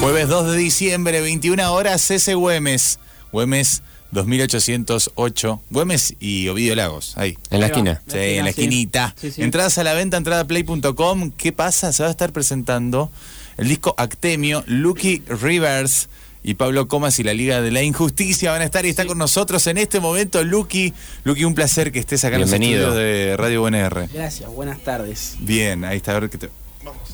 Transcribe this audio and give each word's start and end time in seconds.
Jueves 0.00 0.28
2 0.28 0.52
de 0.52 0.56
diciembre, 0.56 1.20
21 1.20 1.72
horas, 1.72 2.10
ese 2.10 2.34
Güemes. 2.34 2.98
Güemes 3.32 3.82
2808. 4.12 5.60
Güemes 5.70 6.14
y 6.20 6.48
Ovidio 6.48 6.74
Lagos, 6.76 7.16
ahí. 7.16 7.36
En 7.50 7.60
la 7.60 7.66
esquina. 7.66 8.00
Sí, 8.06 8.16
en 8.18 8.44
la 8.44 8.50
esquinita. 8.50 9.14
Sí, 9.20 9.32
sí. 9.32 9.42
Entradas 9.42 9.76
a 9.78 9.84
la 9.84 9.92
venta, 9.94 10.16
entradaplay.com. 10.16 11.32
¿Qué 11.32 11.52
pasa? 11.52 11.92
Se 11.92 12.02
va 12.02 12.08
a 12.08 12.12
estar 12.12 12.32
presentando 12.32 13.10
el 13.58 13.68
disco 13.68 13.94
Actemio, 13.98 14.62
Lucky 14.66 15.22
Rivers 15.28 16.08
y 16.44 16.54
Pablo 16.54 16.86
Comas 16.88 17.18
y 17.18 17.24
la 17.24 17.34
Liga 17.34 17.60
de 17.60 17.70
la 17.72 17.82
Injusticia 17.82 18.52
van 18.52 18.62
a 18.62 18.64
estar 18.64 18.86
y 18.86 18.90
está 18.90 19.04
con 19.04 19.18
nosotros 19.18 19.66
en 19.66 19.78
este 19.78 19.98
momento 20.00 20.42
Lucky. 20.44 20.94
Lucky, 21.24 21.44
un 21.44 21.54
placer 21.54 21.90
que 21.92 21.98
estés 21.98 22.24
acá 22.24 22.36
en 22.36 22.42
Bienvenido. 22.42 22.86
los 22.86 22.96
estudios 22.96 23.28
de 23.28 23.36
Radio 23.36 23.64
UNR. 23.64 24.08
Gracias, 24.14 24.48
buenas 24.48 24.78
tardes. 24.78 25.34
Bien, 25.40 25.84
ahí 25.84 25.96
está. 25.98 26.16
A 26.16 26.20
ver 26.20 26.30
qué 26.30 26.38
te... 26.38 26.50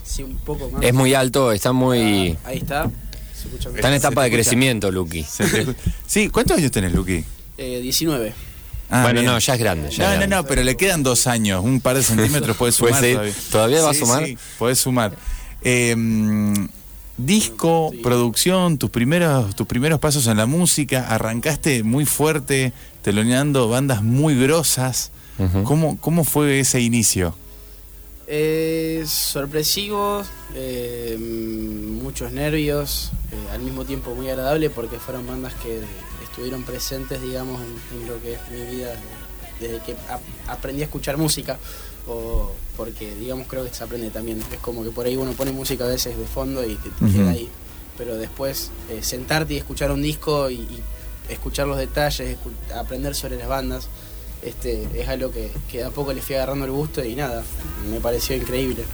Sí, 0.04 0.22
un 0.22 0.36
poco 0.36 0.70
más. 0.70 0.82
Es 0.82 0.94
muy 0.94 1.14
alto, 1.14 1.52
está 1.52 1.72
muy. 1.72 2.36
Ahí 2.44 2.58
está. 2.58 2.90
Se 3.34 3.48
escucha 3.48 3.68
bien. 3.68 3.76
Está 3.78 3.88
en 3.88 3.94
etapa 3.94 4.22
de 4.22 4.28
escucha. 4.28 4.42
crecimiento, 4.42 4.90
escu- 4.92 5.74
Sí, 6.06 6.28
¿cuántos 6.28 6.58
años 6.58 6.70
tenés, 6.70 6.92
Lucky? 6.92 7.24
Eh, 7.58 7.80
19. 7.82 8.32
Ah, 8.90 9.02
bueno, 9.02 9.20
bien. 9.20 9.32
no, 9.32 9.38
ya 9.38 9.54
es 9.54 9.60
grande. 9.60 9.90
Ya 9.90 10.04
No, 10.04 10.04
es 10.04 10.14
no, 10.14 10.18
grande. 10.20 10.36
no, 10.36 10.44
pero 10.44 10.62
le 10.62 10.76
quedan 10.76 11.02
dos 11.02 11.26
años, 11.26 11.64
un 11.64 11.80
par 11.80 11.96
de 11.96 12.02
centímetros 12.04 12.56
puede 12.56 12.72
sumar. 12.72 13.00
ser. 13.00 13.12
todavía. 13.14 13.34
¿Todavía 13.50 13.82
va 13.82 13.90
a 13.90 13.94
sumar? 13.94 14.24
Sí, 14.26 14.38
podés 14.58 14.78
sumar. 14.78 15.16
Eh, 15.62 15.94
mm, 15.96 16.66
disco, 17.16 17.92
producción, 18.02 18.76
tus 18.78 18.90
primeros, 18.90 19.54
tus 19.56 19.66
primeros 19.66 20.00
pasos 20.00 20.26
en 20.26 20.36
la 20.36 20.46
música, 20.46 21.06
arrancaste 21.08 21.82
muy 21.82 22.04
fuerte, 22.04 22.72
teloneando 23.02 23.68
bandas 23.68 24.02
muy 24.02 24.38
grosas. 24.38 25.10
Ujú. 25.38 25.64
¿Cómo, 25.64 25.98
¿Cómo 26.00 26.24
fue 26.24 26.60
ese 26.60 26.80
inicio? 26.80 27.36
Eh, 28.26 29.04
sorpresivo, 29.06 30.22
eh, 30.54 31.16
muchos 31.18 32.32
nervios, 32.32 33.10
eh, 33.32 33.52
al 33.52 33.60
mismo 33.60 33.84
tiempo 33.84 34.14
muy 34.14 34.28
agradable 34.30 34.70
porque 34.70 34.98
fueron 34.98 35.26
bandas 35.26 35.52
que 35.54 35.80
estuvieron 36.24 36.62
presentes, 36.62 37.20
digamos, 37.20 37.60
en, 37.60 38.00
en 38.02 38.08
lo 38.08 38.20
que 38.22 38.32
es 38.34 38.38
mi 38.50 38.76
vida 38.76 38.94
desde 39.60 39.78
que 39.80 39.92
ap- 40.08 40.22
aprendí 40.48 40.82
a 40.82 40.84
escuchar 40.86 41.16
música. 41.18 41.58
O 42.06 42.52
porque, 42.76 43.14
digamos, 43.14 43.46
creo 43.46 43.64
que 43.64 43.72
se 43.74 43.82
aprende 43.84 44.10
también. 44.10 44.42
Es 44.52 44.58
como 44.58 44.82
que 44.84 44.90
por 44.90 45.06
ahí 45.06 45.16
uno 45.16 45.32
pone 45.32 45.52
música 45.52 45.84
a 45.84 45.88
veces 45.88 46.18
de 46.18 46.26
fondo 46.26 46.64
y 46.64 46.74
te, 46.76 46.90
queda 47.12 47.30
ahí. 47.30 47.48
Pero 47.96 48.16
después 48.16 48.70
eh, 48.90 49.02
sentarte 49.02 49.54
y 49.54 49.56
escuchar 49.58 49.90
un 49.90 50.02
disco 50.02 50.50
y, 50.50 50.54
y 50.56 50.82
escuchar 51.30 51.66
los 51.66 51.78
detalles, 51.78 52.36
escu- 52.36 52.74
aprender 52.76 53.14
sobre 53.14 53.36
las 53.36 53.48
bandas, 53.48 53.88
este, 54.44 54.86
es 54.94 55.08
algo 55.08 55.30
que, 55.30 55.50
que 55.70 55.78
de 55.78 55.84
a 55.84 55.90
poco 55.90 56.12
le 56.12 56.20
fui 56.22 56.34
agarrando 56.34 56.64
el 56.64 56.70
gusto 56.72 57.04
y 57.04 57.14
nada, 57.14 57.42
me 57.90 58.00
pareció 58.00 58.36
increíble. 58.36 58.84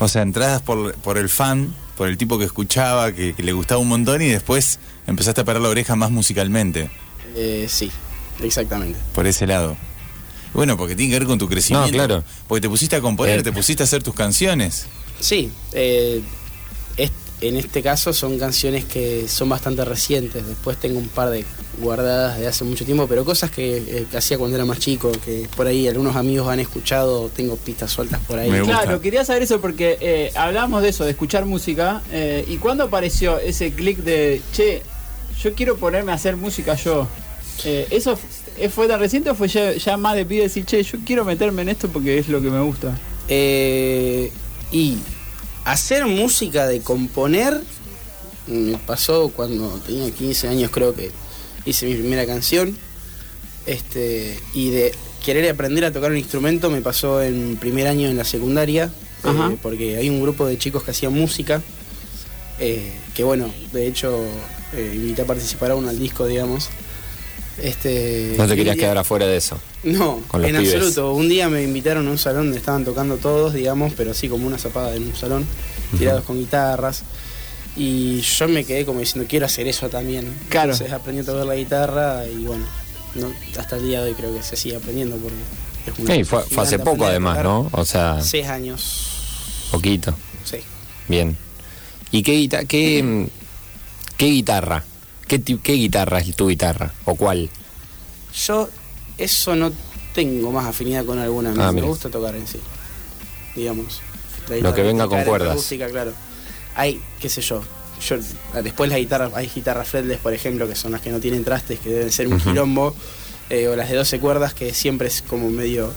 O 0.00 0.08
sea, 0.08 0.22
entradas 0.22 0.62
por, 0.62 0.94
por 0.94 1.18
el 1.18 1.28
fan, 1.28 1.74
por 1.96 2.08
el 2.08 2.16
tipo 2.16 2.38
que 2.38 2.44
escuchaba, 2.44 3.12
que, 3.12 3.34
que 3.34 3.42
le 3.42 3.52
gustaba 3.52 3.80
un 3.80 3.88
montón 3.88 4.22
y 4.22 4.28
después 4.28 4.78
empezaste 5.06 5.40
a 5.40 5.44
parar 5.44 5.60
la 5.62 5.68
oreja 5.68 5.96
más 5.96 6.10
musicalmente, 6.10 6.90
Eh, 7.34 7.66
sí, 7.68 7.90
exactamente. 8.42 8.98
por 9.14 9.26
ese 9.26 9.46
lado. 9.46 9.76
Bueno, 10.54 10.76
porque 10.76 10.96
tiene 10.96 11.12
que 11.12 11.18
ver 11.18 11.28
con 11.28 11.38
tu 11.38 11.48
crecimiento. 11.48 11.88
No, 11.88 11.92
claro. 11.92 12.24
Porque 12.46 12.62
te 12.62 12.68
pusiste 12.68 12.96
a 12.96 13.00
componer, 13.00 13.40
Eh. 13.40 13.42
te 13.42 13.52
pusiste 13.52 13.82
a 13.82 13.84
hacer 13.84 14.02
tus 14.02 14.14
canciones. 14.14 14.86
Sí, 15.20 15.50
eh, 15.72 16.22
en 17.40 17.56
este 17.56 17.82
caso 17.82 18.12
son 18.12 18.38
canciones 18.38 18.84
que 18.84 19.28
son 19.28 19.48
bastante 19.48 19.84
recientes. 19.84 20.46
Después 20.46 20.76
tengo 20.78 20.98
un 20.98 21.08
par 21.08 21.30
de 21.30 21.44
guardadas 21.80 22.38
de 22.38 22.46
hace 22.48 22.64
mucho 22.64 22.84
tiempo, 22.84 23.06
pero 23.06 23.24
cosas 23.24 23.50
que, 23.50 23.76
eh, 23.76 24.06
que 24.10 24.16
hacía 24.16 24.36
cuando 24.38 24.56
era 24.56 24.64
más 24.64 24.78
chico, 24.78 25.12
que 25.24 25.48
por 25.56 25.66
ahí 25.66 25.86
algunos 25.86 26.16
amigos 26.16 26.48
han 26.48 26.58
escuchado, 26.60 27.28
tengo 27.28 27.56
pistas 27.56 27.90
sueltas 27.92 28.20
por 28.26 28.38
ahí. 28.38 28.50
Claro, 28.62 29.00
quería 29.00 29.24
saber 29.24 29.42
eso 29.42 29.60
porque 29.60 29.96
eh, 30.00 30.32
hablamos 30.34 30.82
de 30.82 30.88
eso, 30.88 31.04
de 31.04 31.12
escuchar 31.12 31.44
música. 31.44 32.02
eh, 32.10 32.44
¿Y 32.48 32.56
cuándo 32.56 32.84
apareció 32.84 33.38
ese 33.38 33.72
clic 33.72 33.98
de, 33.98 34.42
che, 34.52 34.82
yo 35.40 35.54
quiero 35.54 35.76
ponerme 35.76 36.10
a 36.12 36.16
hacer 36.16 36.36
música 36.36 36.74
yo? 36.74 37.06
Eh, 37.64 37.86
¿Eso 37.90 38.18
fue 38.74 38.88
tan 38.88 38.98
reciente 38.98 39.30
o 39.30 39.34
fue 39.36 39.46
ya, 39.48 39.72
ya 39.72 39.96
más 39.96 40.16
de 40.16 40.26
pie 40.26 40.42
decir, 40.42 40.64
che, 40.64 40.82
yo 40.82 40.98
quiero 41.04 41.24
meterme 41.24 41.62
en 41.62 41.68
esto 41.68 41.88
porque 41.88 42.18
es 42.18 42.28
lo 42.28 42.40
que 42.42 42.50
me 42.50 42.60
gusta? 42.60 42.98
Eh, 43.28 44.32
y 44.72 44.96
hacer 45.72 46.06
música 46.06 46.66
de 46.66 46.80
componer 46.80 47.60
me 48.46 48.78
pasó 48.78 49.28
cuando 49.28 49.68
tenía 49.86 50.10
15 50.10 50.48
años 50.48 50.70
creo 50.70 50.94
que 50.94 51.10
hice 51.66 51.84
mi 51.84 51.94
primera 51.94 52.24
canción 52.24 52.74
este 53.66 54.40
y 54.54 54.70
de 54.70 54.94
querer 55.22 55.50
aprender 55.50 55.84
a 55.84 55.92
tocar 55.92 56.10
un 56.10 56.16
instrumento 56.16 56.70
me 56.70 56.80
pasó 56.80 57.22
en 57.22 57.58
primer 57.58 57.86
año 57.86 58.08
en 58.08 58.16
la 58.16 58.24
secundaria 58.24 58.90
eh, 59.24 59.58
porque 59.60 59.98
hay 59.98 60.08
un 60.08 60.22
grupo 60.22 60.46
de 60.46 60.56
chicos 60.56 60.84
que 60.84 60.92
hacían 60.92 61.12
música 61.12 61.60
eh, 62.58 62.90
que 63.14 63.22
bueno 63.22 63.52
de 63.70 63.86
hecho 63.86 64.24
eh, 64.72 64.92
invité 64.94 65.22
a 65.22 65.26
participar 65.26 65.72
a 65.72 65.74
uno 65.74 65.90
al 65.90 65.98
disco 65.98 66.26
digamos 66.26 66.70
este 67.62 68.34
No 68.36 68.46
te 68.46 68.56
querías 68.56 68.76
día- 68.76 68.84
quedar 68.86 68.98
afuera 68.98 69.26
de 69.26 69.36
eso. 69.36 69.58
no, 69.84 70.20
Con 70.28 70.42
los 70.42 70.50
en 70.50 70.56
pibes. 70.58 70.74
absoluto. 70.74 71.12
Un 71.14 71.28
día 71.28 71.48
me 71.48 71.62
invitaron 71.62 72.06
a 72.08 72.10
un 72.10 72.18
salón 72.18 72.44
donde 72.46 72.58
estaban 72.58 72.84
tocando 72.84 73.16
todos, 73.16 73.54
digamos, 73.54 73.92
pero 73.96 74.10
así 74.12 74.28
como 74.28 74.46
una 74.46 74.58
zapada 74.58 74.94
en 74.96 75.04
un 75.04 75.14
salón, 75.16 75.44
tirados 75.98 76.24
con 76.24 76.38
guitarras. 76.38 77.02
Y 77.76 78.20
yo 78.22 78.48
me 78.48 78.64
quedé 78.64 78.84
como 78.84 79.00
diciendo, 79.00 79.28
quiero 79.28 79.46
hacer 79.46 79.68
eso 79.68 79.88
también. 79.88 80.32
Claro. 80.48 80.72
Entonces 80.72 80.92
aprendí 80.92 81.22
a 81.22 81.24
tocar 81.24 81.46
la 81.46 81.54
guitarra 81.54 82.26
y 82.26 82.44
bueno, 82.44 82.64
no, 83.14 83.32
hasta 83.58 83.76
el 83.76 83.86
día 83.86 84.02
de 84.02 84.08
hoy 84.10 84.14
creo 84.14 84.34
que 84.34 84.42
se 84.42 84.56
sigue 84.56 84.76
aprendiendo 84.76 85.16
porque 85.16 85.36
es 85.86 85.98
una 85.98 86.14
Sí, 86.14 86.24
fue, 86.24 86.62
hace 86.62 86.78
poco 86.80 87.04
además. 87.06 87.42
¿no? 87.44 87.68
O 87.72 87.84
sea, 87.84 88.20
Seis 88.20 88.48
años. 88.48 89.06
poquito. 89.70 90.14
Sí. 90.44 90.56
Bien. 91.06 91.36
¿Y 92.10 92.22
qué, 92.22 92.32
guita- 92.32 92.64
qué, 92.66 93.28
qué 94.16 94.26
guitarra? 94.26 94.82
¿Qué, 95.28 95.40
¿Qué 95.42 95.72
guitarra 95.74 96.18
es 96.18 96.34
tu 96.34 96.48
guitarra? 96.48 96.92
¿O 97.04 97.14
cuál? 97.14 97.48
Yo 98.46 98.68
eso 99.18 99.54
no 99.54 99.70
tengo 100.14 100.50
más 100.52 100.66
afinidad 100.66 101.04
con 101.04 101.18
alguna. 101.18 101.52
me- 101.52 101.62
Ah, 101.62 101.72
me 101.72 101.82
gusta 101.82 102.08
tocar 102.08 102.34
en 102.34 102.46
sí. 102.46 102.58
Digamos. 103.54 104.00
Lo 104.60 104.74
que 104.74 104.82
venga 104.82 105.06
con 105.06 105.22
cuerdas. 105.24 105.52
acústica, 105.52 105.88
claro. 105.88 106.12
Hay, 106.74 107.00
qué 107.20 107.28
sé 107.28 107.42
yo. 107.42 107.62
Yo, 108.08 108.16
después 108.62 108.88
las 108.88 108.98
guitarras, 108.98 109.32
hay 109.34 109.48
guitarras 109.52 109.88
fretless, 109.88 110.18
por 110.18 110.32
ejemplo, 110.32 110.66
que 110.68 110.74
son 110.76 110.92
las 110.92 111.00
que 111.00 111.10
no 111.10 111.18
tienen 111.20 111.44
trastes, 111.44 111.80
que 111.80 111.90
deben 111.90 112.12
ser 112.12 112.28
un 112.28 112.34
Ujú. 112.34 112.50
quilombo. 112.50 112.94
eh, 113.50 113.66
o 113.66 113.74
las 113.76 113.88
de 113.88 113.96
12 113.96 114.20
cuerdas, 114.20 114.52
que 114.54 114.72
siempre 114.74 115.08
es 115.08 115.22
como 115.22 115.48
medio. 115.50 115.92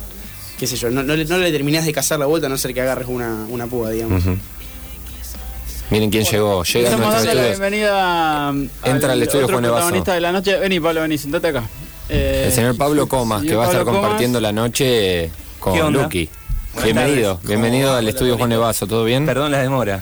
qué 0.58 0.68
sé 0.68 0.76
yo. 0.78 0.90
No, 0.90 1.04
no 1.04 1.16
le, 1.16 1.26
no 1.26 1.38
le 1.38 1.52
terminás 1.52 1.86
de 1.86 1.92
cazar 1.94 2.18
la 2.20 2.26
vuelta 2.28 2.48
a 2.48 2.50
no 2.50 2.58
ser 2.58 2.74
que 2.74 2.82
agarres 2.82 3.08
una, 3.08 3.46
una 3.50 3.68
púa, 3.68 3.90
digamos. 3.92 4.24
Miren 5.92 6.10
quién 6.10 6.24
llegó. 6.24 6.64
Llega 6.64 6.90
a 6.90 6.92
Estamos 6.92 7.08
nuestros 7.14 7.26
dando 7.26 7.42
la 7.42 7.48
bienvenida 7.50 8.54
Entra 8.86 9.12
al 9.14 9.22
estudio 9.24 9.46
otro 9.46 9.56
Juan 9.58 9.66
Evaso. 9.66 9.78
protagonista 9.82 10.14
de 10.14 10.22
la 10.22 10.32
noche. 10.32 10.58
Vení, 10.58 10.80
Pablo, 10.80 11.02
vení, 11.02 11.18
sentate 11.18 11.48
acá. 11.50 11.64
Eh, 12.10 12.44
El 12.48 12.52
señor 12.54 12.78
Pablo 12.78 13.08
Comas, 13.08 13.44
que 13.44 13.56
va 13.56 13.64
a 13.64 13.66
estar 13.68 13.80
Pablo 13.82 13.92
Comas. 13.92 14.02
compartiendo 14.02 14.40
la 14.40 14.52
noche 14.52 14.86
¿Qué 14.86 15.32
con? 15.60 15.94
Lucky. 15.94 16.30
Bienvenido, 16.84 17.34
tardes. 17.36 17.48
bienvenido 17.50 17.94
al 17.94 18.08
estudio 18.08 18.38
Juan 18.38 18.52
Evaso, 18.54 18.88
¿todo 18.88 19.04
bien? 19.04 19.26
Perdón 19.26 19.52
la 19.52 19.60
demora. 19.62 20.02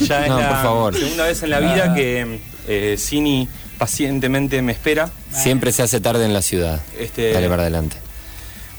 Ya 0.00 0.22
es 0.24 0.28
No, 0.28 0.38
la 0.38 0.48
por 0.48 0.56
favor. 0.58 0.94
segunda 0.94 1.24
vez 1.24 1.42
en 1.42 1.50
la 1.50 1.60
vida 1.60 1.94
que 1.94 2.40
eh, 2.68 2.96
Cini 2.98 3.48
pacientemente 3.78 4.60
me 4.60 4.72
espera. 4.72 5.10
Siempre 5.32 5.72
se 5.72 5.82
hace 5.82 6.00
tarde 6.00 6.26
en 6.26 6.34
la 6.34 6.42
ciudad. 6.42 6.80
Este, 6.98 7.32
Dale 7.32 7.48
para 7.48 7.62
adelante. 7.62 7.96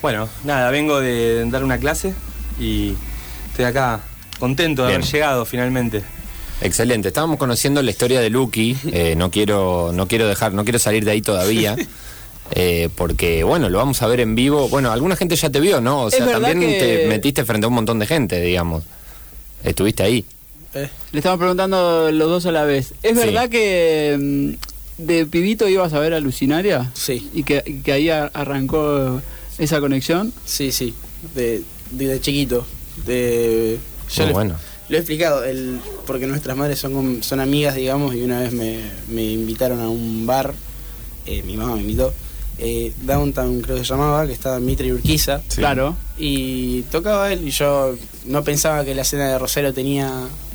Bueno, 0.03 0.29
nada, 0.43 0.69
vengo 0.69 0.99
de 0.99 1.43
dar 1.49 1.63
una 1.63 1.79
clase 1.79 2.13
y 2.59 2.93
estoy 3.49 3.65
acá 3.65 4.01
contento 4.39 4.83
de 4.83 4.89
Bien. 4.89 5.01
haber 5.01 5.11
llegado 5.11 5.45
finalmente. 5.45 6.03
Excelente. 6.61 7.07
Estábamos 7.07 7.37
conociendo 7.37 7.81
la 7.81 7.91
historia 7.91 8.19
de 8.21 8.29
Lucky. 8.29 8.77
eh, 8.91 9.15
no 9.15 9.31
quiero, 9.31 9.91
no 9.93 10.07
quiero 10.07 10.27
dejar, 10.27 10.53
no 10.53 10.63
quiero 10.63 10.79
salir 10.79 11.03
de 11.05 11.11
ahí 11.11 11.21
todavía. 11.21 11.75
eh, 12.53 12.89
porque 12.95 13.43
bueno, 13.43 13.69
lo 13.69 13.77
vamos 13.77 14.01
a 14.01 14.07
ver 14.07 14.19
en 14.19 14.35
vivo. 14.35 14.67
Bueno, 14.69 14.91
alguna 14.91 15.15
gente 15.15 15.35
ya 15.35 15.49
te 15.49 15.59
vio, 15.59 15.81
¿no? 15.81 16.03
O 16.03 16.11
sea, 16.11 16.25
también 16.31 16.59
que- 16.59 16.77
te 17.01 17.07
metiste 17.07 17.45
frente 17.45 17.65
a 17.65 17.69
un 17.69 17.75
montón 17.75 17.97
de 17.99 18.05
gente, 18.05 18.41
digamos. 18.41 18.83
Estuviste 19.63 20.03
ahí. 20.03 20.25
Eh, 20.73 20.89
Le 21.11 21.19
estamos 21.19 21.37
preguntando 21.39 22.11
los 22.11 22.29
dos 22.29 22.45
a 22.45 22.51
la 22.51 22.63
vez. 22.63 22.93
¿Es 23.03 23.11
Sí. 23.19 23.25
verdad 23.25 23.49
que 23.49 24.17
mm, 24.19 25.03
de 25.03 25.25
pibito 25.25 25.67
ibas 25.67 25.93
a 25.93 25.99
ver 25.99 26.13
a 26.13 26.19
Lucinaria? 26.19 26.91
sí. 26.93 27.29
¿Y 27.33 27.43
que, 27.43 27.63
y 27.65 27.73
que 27.81 27.91
ahí 27.91 28.09
arrancó 28.09 29.21
esa 29.57 29.79
conexión? 29.79 30.31
Sí, 30.45 30.71
sí, 30.71 30.93
de, 31.35 31.61
de, 31.91 32.07
de 32.07 32.21
chiquito. 32.21 32.65
De, 33.05 33.79
yo 34.13 34.23
Muy 34.23 34.27
le- 34.27 34.33
bueno. 34.33 34.55
Lo 34.91 34.97
he 34.97 34.99
explicado, 34.99 35.43
el, 35.45 35.79
porque 36.05 36.27
nuestras 36.27 36.55
madres 36.57 36.77
son, 36.79 37.23
son 37.23 37.39
amigas, 37.39 37.75
digamos, 37.75 38.13
y 38.13 38.21
una 38.23 38.41
vez 38.41 38.51
me, 38.51 38.81
me 39.07 39.23
invitaron 39.23 39.79
a 39.79 39.87
un 39.89 40.25
bar, 40.27 40.53
eh, 41.25 41.41
mi 41.43 41.55
mamá 41.55 41.75
me 41.75 41.81
invitó, 41.81 42.13
eh, 42.59 42.91
Downtown 43.01 43.61
creo 43.61 43.77
que 43.77 43.83
se 43.85 43.89
llamaba, 43.89 44.27
que 44.27 44.33
estaba 44.33 44.57
en 44.57 44.65
Mitre 44.65 44.87
y 44.87 44.91
Urquiza, 44.91 45.41
Sí. 45.47 45.57
Claro. 45.61 45.95
y 46.17 46.81
tocaba 46.91 47.31
él, 47.31 47.47
y 47.47 47.51
yo 47.51 47.95
no 48.25 48.43
pensaba 48.43 48.83
que 48.83 48.93
la 48.93 49.03
escena 49.03 49.29
de 49.29 49.39
Rosero 49.39 49.73
tenía 49.73 50.11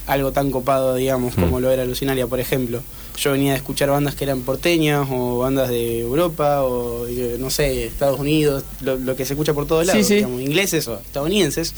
algo 0.06 0.31
tan 0.33 0.50
copado, 0.50 0.94
digamos, 0.94 1.35
como 1.35 1.59
Mm. 1.59 1.62
lo 1.62 1.71
era 1.73 1.85
Lucinaria, 1.87 2.27
por 2.29 2.39
ejemplo. 2.39 2.81
Yo 3.19 3.32
venía 3.32 3.53
de 3.53 3.56
escuchar 3.56 3.89
bandas 3.91 4.15
que 4.15 4.25
eran 4.25 4.43
porteñas, 4.43 5.09
o 5.11 5.39
bandas 5.39 5.69
de 5.71 6.00
Europa, 6.00 6.62
o 6.62 7.06
eh, 7.09 7.37
no 7.41 7.49
sé, 7.50 7.87
Estados 7.87 8.21
Unidos, 8.21 8.62
lo, 8.82 8.99
lo 8.99 9.17
que 9.17 9.25
se 9.25 9.32
escucha 9.32 9.55
por 9.55 9.67
todos 9.67 9.82
Sí, 9.87 9.93
lados, 9.93 10.06
sí. 10.06 10.15
digamos, 10.17 10.43
ingleses 10.43 10.87
o 10.89 11.00
estadounidenses. 11.00 11.73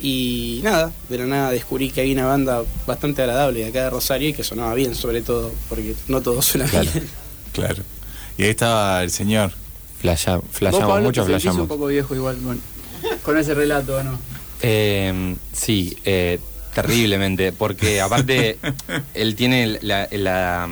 Y 0.00 0.60
nada, 0.62 0.92
de 1.08 1.18
la 1.18 1.24
nada 1.26 1.50
descubrí 1.50 1.90
que 1.90 2.02
hay 2.02 2.12
una 2.12 2.26
banda 2.26 2.62
bastante 2.86 3.22
agradable 3.22 3.60
de 3.60 3.66
acá 3.66 3.84
de 3.84 3.90
Rosario 3.90 4.28
y 4.28 4.32
que 4.34 4.44
sonaba 4.44 4.74
bien, 4.74 4.94
sobre 4.94 5.22
todo, 5.22 5.50
porque 5.68 5.94
no 6.08 6.20
todo 6.20 6.42
suena 6.42 6.66
Claro. 6.66 6.90
bien. 6.92 7.08
Claro. 7.52 7.82
Y 8.36 8.42
ahí 8.42 8.50
estaba 8.50 9.02
el 9.02 9.10
señor. 9.10 9.52
Flasheamos, 10.00 10.44
Pablo, 10.60 11.00
mucho 11.02 11.24
sentís 11.26 11.46
un 11.46 11.66
poco 11.66 11.86
viejo 11.86 12.14
igual 12.14 12.36
con, 12.38 12.60
con 13.22 13.38
ese 13.38 13.54
relato, 13.54 13.96
¿o 13.96 14.02
no? 14.02 14.18
Eh, 14.62 15.34
sí, 15.52 15.96
eh, 16.04 16.38
terriblemente, 16.74 17.52
porque 17.52 18.00
aparte 18.02 18.58
él 19.14 19.34
tiene 19.34 19.78
la, 19.80 20.06
la- 20.12 20.68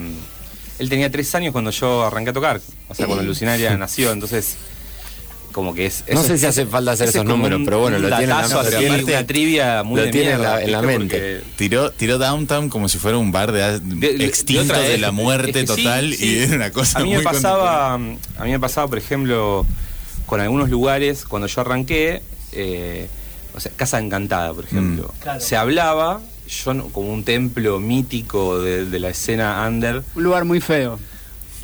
él 0.79 0.89
tenía 0.91 1.11
tres 1.11 1.35
años 1.35 1.53
cuando 1.53 1.71
yo 1.71 2.05
arranqué 2.05 2.31
a 2.31 2.33
tocar, 2.35 2.61
o 2.89 2.95
sea, 2.95 3.07
cuando 3.07 3.25
Lucinaria 3.25 3.75
nació, 3.79 4.13
entonces 4.13 4.57
como 5.55 5.73
que 5.73 5.87
es... 5.87 6.05
No 6.13 6.23
sé 6.23 6.35
es- 6.35 6.41
si 6.41 6.47
hace 6.47 6.67
falta 6.67 6.93
hacer 6.93 7.09
esos 7.09 7.25
números, 7.25 7.61
un- 7.61 7.65
pero 7.65 7.79
bueno, 7.79 7.99
lo 7.99 8.09
tiene 8.09 8.25
en 8.25 8.29
la 8.29 8.49
mente. 8.91 9.13
una 9.13 9.27
trivia 9.27 9.83
muy 9.85 10.01
lo 10.01 10.07
de 10.07 10.13
tiene 10.13 10.33
en 10.33 10.37
mierda, 10.39 10.55
la- 10.57 10.63
en 10.63 10.73
la 10.73 10.83
mente. 10.83 11.17
Porque- 11.17 11.43
Tiró, 11.57 11.91
tiró 11.93 12.19
Downtown 12.19 12.69
como 12.69 12.89
si 12.89 12.99
fuera 12.99 13.17
un 13.17 13.31
bar 13.33 13.53
de, 13.53 13.77
extinto 14.27 14.75
de 14.75 14.99
la 14.99 15.13
muerte 15.13 15.61
Es 15.61 15.71
que 15.71 15.77
sí, 15.77 15.83
total 15.85 16.13
sí. 16.15 16.27
y 16.27 16.39
era 16.43 16.57
una 16.57 16.71
cosa 16.73 16.99
a 16.99 17.03
mí 17.03 17.11
me 17.11 17.17
muy 17.17 17.25
pasaba 17.25 17.95
a 17.95 17.99
mí 17.99 18.51
me 18.51 18.59
pasaba 18.61 18.89
por 18.89 18.99
ejemplo 18.99 19.65
con 20.27 20.41
algunos 20.41 20.69
lugares 20.71 21.25
cuando 21.25 21.47
yo 21.47 21.61
arranqué 21.61 22.21
eh, 22.53 23.09
o 23.55 23.61
sea 23.61 23.71
casa 23.77 23.99
encantada 24.01 24.53
por 24.53 24.65
ejemplo 24.65 25.13
Mm. 25.17 25.23
Claro. 25.23 25.41
se 25.41 25.57
hablaba 25.57 26.21
yo 26.49 26.89
como 26.93 27.13
un 27.13 27.23
templo 27.25 27.79
mítico 27.81 28.59
de, 28.61 28.85
de 28.87 28.99
la 28.99 29.11
escena 29.11 29.65
under 29.69 30.03
Un 30.15 30.25
lugar 30.25 30.45
muy 30.45 30.61
feo. 30.61 30.99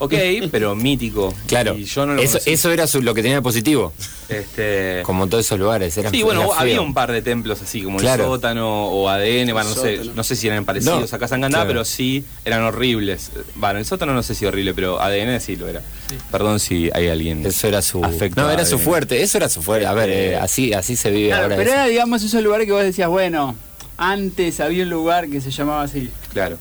Ok 0.00 0.14
pero 0.50 0.75
mítico 0.75 1.32
Claro, 1.47 1.76
y 1.76 1.85
yo 1.85 2.05
no 2.06 2.14
lo 2.14 2.23
eso, 2.23 2.38
eso 2.44 2.70
era 2.73 2.87
su- 2.88 3.00
lo 3.02 3.14
que 3.14 3.23
tenía 3.23 3.37
de 3.37 3.43
positivo, 3.43 3.93
este 4.29 5.02
como 5.05 5.26
todos 5.29 5.44
esos 5.47 5.58
lugares. 5.58 5.97
Era, 5.97 6.11
Sí, 6.11 6.23
bueno, 6.23 6.43
era 6.52 6.61
había 6.61 6.81
un 6.81 6.94
par 6.94 7.12
de 7.12 7.23
templos 7.23 7.62
así, 7.62 7.82
como 7.82 7.99
Claro. 7.99 8.25
el 8.25 8.31
sótano 8.31 8.87
o 8.88 9.08
ADN, 9.08 9.52
bueno, 9.52 9.70
no 9.70 9.75
sé, 9.76 10.00
no 10.14 10.25
sé 10.25 10.37
si 10.37 10.47
eran 10.49 10.64
parecidos 10.64 11.11
No, 11.11 11.17
a 11.17 11.19
Casa 11.19 11.37
Encantada, 11.37 11.64
claro. 11.64 11.69
pero 11.69 11.85
sí 11.85 12.25
eran 12.44 12.62
horribles. 12.62 13.31
Bueno, 13.56 13.79
el 13.79 13.85
sótano 13.87 14.12
no 14.14 14.23
sé 14.23 14.35
si 14.35 14.47
horrible, 14.47 14.75
pero 14.75 15.00
ADN 15.00 15.41
sí 15.41 15.56
lo 15.56 15.69
era. 15.69 15.82
Perdón 16.31 16.61
si 16.61 16.91
hay 16.94 17.08
alguien. 17.08 17.44
Eso 17.46 17.69
era 17.69 17.82
su. 17.82 18.00
no, 18.00 18.46
a 18.46 18.53
era 18.53 18.64
su 18.64 18.79
fuerte, 18.79 19.23
eso 19.23 19.38
era 19.38 19.49
su 19.49 19.62
fuerte. 19.62 19.87
A 19.87 19.93
ver, 19.94 20.11
Eh, 20.11 20.31
eh, 20.32 20.37
así, 20.37 20.73
así 20.73 20.96
se 20.96 21.11
vive 21.11 21.29
Claro, 21.29 21.44
ahora. 21.44 21.56
pero 21.56 21.70
eso. 21.70 21.79
era, 21.79 21.87
digamos, 21.87 22.23
esos 22.23 22.43
lugares 22.43 22.67
que 22.67 22.73
vos 22.73 22.82
decías, 22.82 23.08
bueno, 23.08 23.55
antes 23.96 24.61
había 24.61 24.82
un 24.85 24.91
lugar 24.91 25.29
que 25.29 25.41
se 25.41 25.50
llamaba 25.50 25.82
así. 25.82 26.08
Claro. 26.32 26.56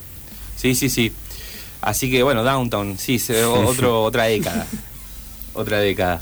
Sí, 0.55 0.75
sí, 0.75 0.89
sí. 0.89 1.11
Así 1.81 2.09
que 2.11 2.23
bueno, 2.23 2.43
Downtown, 2.43 2.97
sí, 2.97 3.19
se- 3.19 3.43
otro, 3.45 4.03
otra 4.03 4.25
década. 4.25 4.65
Otra 5.53 5.79
década. 5.79 6.19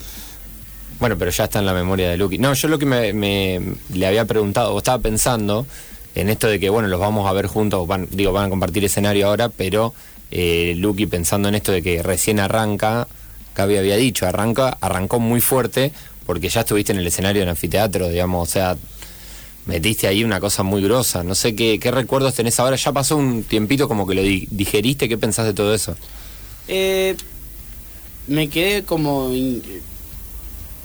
Bueno, 0.99 1.15
pero 1.17 1.29
ya 1.31 1.43
está 1.43 1.59
en 1.59 1.65
la 1.65 1.73
memoria 1.73 2.09
de 2.09 2.17
Lucky. 2.17 2.37
No, 2.39 2.53
yo 2.53 2.67
lo 2.67 2.79
que 2.79 2.85
me, 2.85 3.13
me- 3.13 3.61
le 3.93 4.07
había 4.07 4.25
preguntado, 4.25 4.73
o 4.73 4.77
estaba 4.79 4.97
pensando 5.01 5.67
en 6.15 6.29
esto 6.29 6.47
de 6.47 6.59
que, 6.59 6.69
bueno, 6.69 6.87
los 6.87 6.99
vamos 6.99 7.27
a 7.29 7.33
ver 7.33 7.45
juntos, 7.47 7.85
van, 7.87 8.07
digo, 8.11 8.31
van 8.31 8.45
a 8.45 8.49
compartir 8.49 8.83
escenario 8.83 9.27
ahora, 9.27 9.49
pero 9.49 9.93
eh, 10.31 10.73
Lucky 10.77 11.05
pensando 11.05 11.47
en 11.49 11.55
esto 11.55 11.71
de 11.71 11.83
que 11.83 12.01
recién 12.01 12.39
arranca, 12.39 13.07
Gaby 13.55 13.77
había 13.77 13.95
dicho, 13.97 14.25
arranca, 14.25 14.77
arrancó 14.81 15.19
muy 15.19 15.39
fuerte 15.41 15.91
porque 16.25 16.49
ya 16.49 16.61
estuviste 16.61 16.91
en 16.91 16.97
el 16.99 17.05
escenario 17.07 17.41
del 17.41 17.49
anfiteatro, 17.49 18.09
digamos, 18.09 18.49
o 18.49 18.51
sea, 18.51 18.75
metiste 19.67 20.07
ahí 20.07 20.23
una 20.23 20.39
cosa 20.39 20.63
muy 20.63 20.81
grosa. 20.81 21.23
No 21.23 21.35
sé 21.35 21.55
qué, 21.55 21.79
qué 21.79 21.91
recuerdos 21.91 22.33
tenés 22.33 22.59
ahora, 22.59 22.75
ya 22.77 22.91
pasó 22.91 23.17
un 23.17 23.43
tiempito 23.43 23.87
como 23.87 24.07
que 24.07 24.15
lo 24.15 24.21
di- 24.23 24.47
digeriste, 24.49 25.07
¿qué 25.09 25.17
pensás 25.17 25.45
de 25.45 25.53
todo 25.53 25.73
eso? 25.75 25.95
Eh, 26.67 27.15
me 28.27 28.49
quedé 28.49 28.83
como 28.83 29.31
in- 29.33 29.61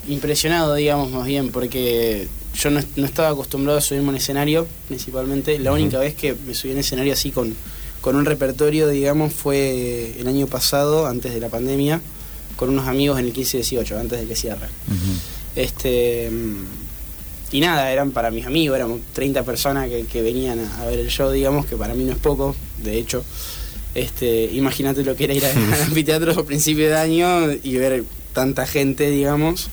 impresionado, 0.08 0.74
digamos, 0.74 1.10
más 1.12 1.26
bien, 1.26 1.50
porque 1.50 2.26
yo 2.60 2.70
no, 2.70 2.80
no 2.96 3.06
estaba 3.06 3.28
acostumbrado 3.30 3.78
a 3.78 3.80
subirme 3.80 4.08
a 4.08 4.10
un 4.10 4.16
escenario, 4.16 4.66
principalmente. 4.88 5.58
La 5.58 5.72
única 5.72 5.98
vez 5.98 6.14
que 6.14 6.34
me 6.46 6.54
subí 6.54 6.70
a 6.70 6.74
un 6.74 6.80
escenario 6.80 7.12
así 7.12 7.30
con, 7.30 7.54
con 8.00 8.16
un 8.16 8.24
repertorio, 8.24 8.88
digamos, 8.88 9.32
fue 9.32 10.14
el 10.18 10.26
año 10.26 10.46
pasado, 10.48 11.06
antes 11.06 11.32
de 11.32 11.40
la 11.40 11.48
pandemia, 11.48 12.00
con 12.56 12.68
unos 12.68 12.86
amigos 12.88 13.18
en 13.18 13.26
el 13.26 13.32
15-18, 13.32 13.98
antes 13.98 14.20
de 14.20 14.26
que 14.26 14.36
cierre. 14.36 14.66
Este. 15.56 16.30
Y 17.52 17.60
nada, 17.60 17.92
eran 17.92 18.10
para 18.12 18.30
mis 18.30 18.46
amigos, 18.46 18.76
éramos 18.76 19.00
30 19.12 19.42
personas 19.44 19.88
que, 19.88 20.04
que 20.06 20.22
venían 20.22 20.58
a, 20.58 20.82
a 20.82 20.86
ver 20.86 20.98
el 20.98 21.08
show, 21.10 21.30
digamos, 21.30 21.66
que 21.66 21.76
para 21.76 21.94
mí 21.94 22.02
no 22.04 22.12
es 22.12 22.18
poco, 22.18 22.56
de 22.82 22.98
hecho. 22.98 23.22
Este, 23.94 24.44
imagínate 24.52 25.04
lo 25.04 25.14
que 25.14 25.24
era 25.24 25.34
ir 25.34 25.44
a- 25.44 25.50
al 25.50 25.82
anfiteatro 25.82 26.32
a 26.32 26.44
principio 26.46 26.88
de 26.88 26.96
año 26.96 27.52
y 27.62 27.76
ver 27.76 28.04
tanta 28.32 28.66
gente, 28.66 29.10
digamos, 29.10 29.68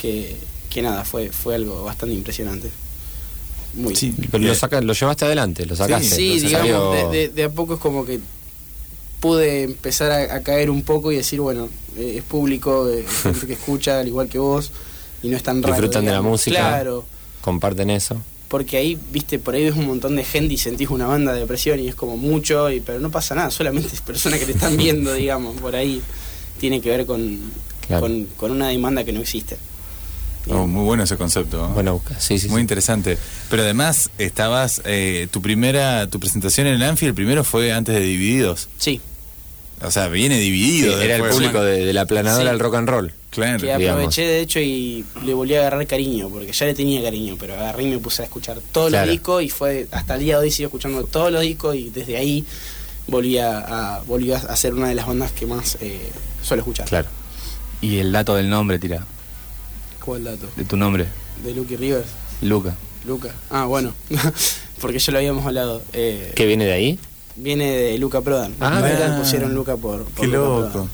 que, 0.00 0.36
que 0.68 0.82
nada, 0.82 1.04
fue, 1.06 1.30
fue 1.30 1.54
algo 1.54 1.84
bastante 1.84 2.14
impresionante. 2.14 2.68
Muy 3.74 3.96
Sí, 3.96 4.12
Pero 4.30 4.44
Eh, 4.44 4.48
lo, 4.48 4.54
saca, 4.54 4.80
lo 4.82 4.92
llevaste 4.92 5.24
adelante, 5.24 5.64
lo 5.64 5.76
sacaste. 5.76 6.16
Sí, 6.16 6.38
lo 6.40 6.48
digamos, 6.48 6.68
salió- 6.96 7.10
de, 7.10 7.18
de- 7.18 7.28
de 7.28 7.44
a 7.44 7.50
poco 7.50 7.74
es 7.74 7.80
como 7.80 8.04
que 8.04 8.20
pude 9.20 9.62
empezar 9.62 10.10
a, 10.10 10.34
a 10.34 10.42
caer 10.42 10.68
un 10.70 10.82
poco 10.82 11.12
y 11.12 11.16
decir, 11.16 11.40
bueno, 11.40 11.68
eh, 11.96 12.16
es 12.18 12.22
público, 12.24 12.88
eh, 12.88 13.04
es 13.06 13.22
gente 13.22 13.46
que 13.46 13.52
escucha 13.54 14.00
al 14.00 14.08
igual 14.08 14.28
que 14.28 14.38
vos 14.38 14.70
y 15.22 15.28
no 15.28 15.36
es 15.36 15.42
tan 15.42 15.62
raro. 15.62 15.74
Disfrutan 15.74 16.04
de 16.04 16.12
la 16.12 16.22
música. 16.22 16.56
Claro, 16.58 17.04
comparten 17.40 17.90
eso. 17.90 18.20
porque 18.48 18.76
ahí, 18.78 18.98
viste, 19.12 19.38
por 19.38 19.54
ahí 19.54 19.64
ves 19.64 19.76
un 19.76 19.86
montón 19.86 20.16
de 20.16 20.24
gente 20.24 20.54
y 20.54 20.56
sentís 20.56 20.90
una 20.90 21.06
banda 21.06 21.32
de 21.32 21.40
depresión 21.40 21.78
y 21.80 21.88
es 21.88 21.94
como 21.94 22.16
mucho, 22.16 22.68
y, 22.70 22.80
pero 22.80 22.98
no 22.98 23.10
pasa 23.10 23.34
nada, 23.36 23.50
solamente 23.50 23.94
es 23.94 24.00
personas 24.00 24.40
que 24.40 24.46
te 24.46 24.52
están 24.52 24.76
viendo, 24.76 25.14
digamos, 25.14 25.60
por 25.60 25.76
ahí 25.76 26.02
tiene 26.58 26.80
que 26.80 26.90
ver 26.90 27.06
con, 27.06 27.38
Claro. 27.86 28.02
con, 28.02 28.24
con 28.36 28.50
una 28.50 28.68
demanda 28.68 29.04
que 29.04 29.12
no 29.12 29.20
existe. 29.20 29.56
Oh, 30.48 30.66
muy 30.66 30.84
bueno 30.84 31.04
ese 31.04 31.16
concepto. 31.16 31.58
¿no? 31.58 31.68
Bueno, 31.74 31.92
busca. 31.94 32.18
Sí, 32.18 32.38
sí, 32.38 32.48
Muy 32.48 32.58
sí. 32.58 32.62
interesante. 32.62 33.18
Pero 33.50 33.62
además 33.62 34.10
estabas, 34.18 34.80
eh, 34.84 35.28
tu 35.30 35.42
primera, 35.42 36.08
tu 36.08 36.18
presentación 36.18 36.66
en 36.66 36.74
el 36.74 36.82
Anfield 36.82 37.14
primero 37.14 37.44
fue 37.44 37.72
antes 37.72 37.94
de 37.94 38.00
Divididos. 38.00 38.68
Sí, 38.78 39.00
O 39.82 39.90
sea, 39.90 40.08
viene 40.08 40.36
Sí, 40.36 40.40
dividido. 40.42 41.00
era 41.00 41.16
el 41.16 41.22
público 41.24 41.62
de, 41.62 41.84
de 41.84 41.92
la 41.92 42.06
planadora 42.06 42.44
Sí. 42.44 42.48
del 42.50 42.58
rock 42.58 42.74
and 42.76 42.88
roll. 42.88 43.12
Claro. 43.30 43.58
que 43.60 43.66
digamos. 43.66 43.88
aproveché 43.90 44.22
de 44.26 44.40
hecho 44.40 44.58
y 44.60 45.04
le 45.24 45.34
volví 45.34 45.54
a 45.54 45.60
agarrar 45.60 45.86
cariño, 45.86 46.28
porque 46.28 46.52
ya 46.52 46.66
le 46.66 46.74
tenía 46.74 47.00
cariño, 47.02 47.36
pero 47.38 47.54
agarré 47.54 47.84
y 47.84 47.90
me 47.90 47.98
puse 47.98 48.22
a 48.22 48.24
escuchar 48.24 48.58
todos 48.72 48.88
Claro. 48.90 49.06
los 49.06 49.12
discos 49.12 49.42
y 49.44 49.48
fue 49.48 49.86
hasta 49.92 50.14
el 50.14 50.20
día 50.20 50.38
de 50.38 50.44
hoy 50.44 50.50
sigo 50.50 50.66
escuchando 50.66 51.04
todos 51.04 51.30
los 51.30 51.42
discos 51.42 51.76
y 51.76 51.90
desde 51.90 52.16
ahí 52.16 52.44
volví 53.06 53.38
a, 53.38 53.58
a- 53.98 54.00
volví 54.02 54.32
a 54.32 54.56
ser 54.56 54.74
una 54.74 54.88
de 54.88 54.94
las 54.94 55.06
bandas 55.06 55.30
que 55.32 55.46
más 55.46 55.78
eh, 55.80 56.10
suelo 56.42 56.62
escuchar. 56.62 56.88
Claro. 56.88 57.08
Y 57.80 57.98
el 57.98 58.10
dato 58.12 58.34
del 58.34 58.50
nombre, 58.50 58.78
tira. 58.78 59.06
¿Cuál 60.04 60.24
dato? 60.24 60.46
De 60.56 60.64
tu 60.64 60.76
nombre, 60.76 61.06
De 61.44 61.54
Lucky 61.54 61.76
Rivers, 61.76 62.08
Luca. 62.42 62.74
Luca. 63.06 63.30
Ah, 63.50 63.64
bueno, 63.66 63.94
porque 64.80 64.98
ya 64.98 65.12
lo 65.12 65.18
habíamos 65.18 65.46
hablado. 65.46 65.82
Eh, 65.92 66.32
¿Qué 66.34 66.46
viene 66.46 66.64
de 66.66 66.72
ahí? 66.72 66.98
viene 67.36 67.70
de 67.70 67.96
Luca 67.98 68.20
Prodan. 68.20 68.54
Ah, 68.60 68.82
mira. 68.84 69.16
pusieron 69.18 69.54
Luca 69.54 69.76
por, 69.76 70.04
por 70.04 70.20
Qué 70.20 70.26
Luca 70.26 70.38
loco. 70.38 70.68
Prodan. 70.72 70.90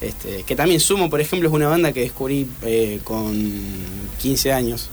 Este, 0.00 0.44
que 0.44 0.54
también 0.54 0.78
Sumo, 0.80 1.10
por 1.10 1.20
ejemplo, 1.20 1.48
es 1.48 1.54
una 1.54 1.68
banda 1.68 1.92
que 1.92 2.00
descubrí 2.00 2.46
eh, 2.62 3.00
con 3.04 3.34
15 4.20 4.52
años. 4.52 4.88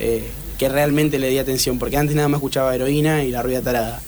eh, 0.00 0.24
que 0.58 0.68
realmente 0.68 1.18
le 1.18 1.28
di 1.30 1.38
atención, 1.38 1.78
porque 1.80 1.96
antes 1.96 2.14
nada 2.14 2.28
más 2.28 2.38
escuchaba 2.38 2.72
Heroína 2.74 3.24
y 3.24 3.30
La 3.32 3.42
Rubia 3.42 3.60
Tarada. 3.60 4.00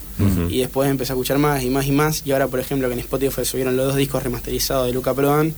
Y 0.49 0.59
después 0.61 0.89
empecé 0.89 1.13
a 1.13 1.15
escuchar 1.15 1.39
más 1.39 1.63
y 1.65 1.71
más 1.71 1.87
y 1.87 1.93
más. 1.93 2.23
Y 2.25 2.31
ahora, 2.33 2.47
por 2.49 2.61
ejemplo, 2.61 2.87
que 2.89 2.95
en 2.95 3.01
Spotify 3.01 3.45
subieron 3.45 3.77
los 3.77 3.87
dos 3.87 3.97
discos 3.97 4.23
remasterizados 4.23 4.87
de 4.87 4.93
Luca 4.93 5.13
Prodan, 5.13 5.53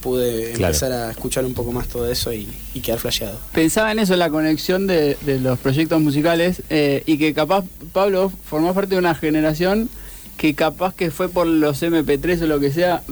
pude 0.00 0.52
Claro. 0.52 0.66
empezar 0.66 0.92
a 0.92 1.10
escuchar 1.10 1.44
un 1.44 1.54
poco 1.54 1.72
más 1.72 1.88
todo 1.88 2.10
eso 2.10 2.32
y, 2.32 2.46
y 2.72 2.80
quedar 2.80 3.00
flasheado. 3.00 3.38
Pensaba 3.52 3.90
en 3.92 3.98
eso, 3.98 4.12
en 4.12 4.20
la 4.20 4.30
conexión 4.30 4.86
de, 4.86 5.16
de 5.26 5.40
los 5.40 5.58
proyectos 5.58 6.00
musicales 6.00 6.62
eh, 6.70 7.02
y 7.04 7.18
que 7.18 7.34
capaz 7.34 7.64
Pablo 7.92 8.32
formó 8.48 8.72
parte 8.74 8.94
de 8.94 8.98
una 9.00 9.14
generación 9.16 9.88
que 10.36 10.54
capaz 10.54 10.94
que 10.94 11.10
fue 11.10 11.28
por 11.28 11.46
los 11.48 11.82
MP3 11.82 12.42
o 12.42 12.46
lo 12.46 12.60
que 12.60 12.70
sea, 12.72 13.02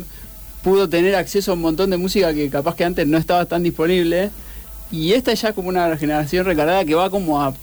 pudo 0.67 0.89
tener 0.89 1.15
acceso 1.15 1.53
a 1.53 1.55
un 1.55 1.61
montón 1.61 1.91
de 1.91 1.97
música 1.97 2.35
que 2.35 2.51
capaz 2.51 2.75
que 2.75 2.83
antes 2.83 3.07
no 3.07 3.19
estaba 3.19 3.45
tan 3.47 3.63
disponible. 3.63 4.31
Y 4.91 5.13
esta 5.13 5.31
es 5.31 5.41
ya 5.41 5.53
como 5.53 5.69
una 5.69 5.97
generación 5.97 6.45
recargada 6.45 6.85
que 6.85 6.97
va 6.97 7.09
como 7.09 7.41
a 7.41 7.55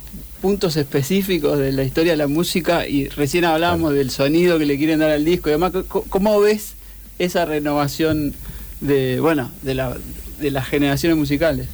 puntos 0.42 0.78
específicos 0.78 1.60
de 1.60 1.74
la 1.74 1.84
historia 1.84 2.14
de 2.14 2.18
la 2.18 2.28
música 2.28 2.88
y 2.88 3.10
recién 3.10 3.44
hablábamos 3.44 3.94
del 3.94 4.10
sonido 4.10 4.58
que 4.58 4.66
le 4.66 4.78
quieren 4.78 5.00
dar 5.00 5.10
al 5.10 5.26
disco 5.26 5.50
y 5.50 5.52
además, 5.52 5.74
¿cómo 5.90 6.40
ves 6.40 6.76
esa 7.20 7.44
renovación 7.44 8.34
de, 8.80 9.20
bueno, 9.20 9.52
de, 9.64 9.76
la, 9.76 9.98
de 10.40 10.52
las 10.52 10.66
generaciones 10.66 11.18
musicales? 11.18 11.68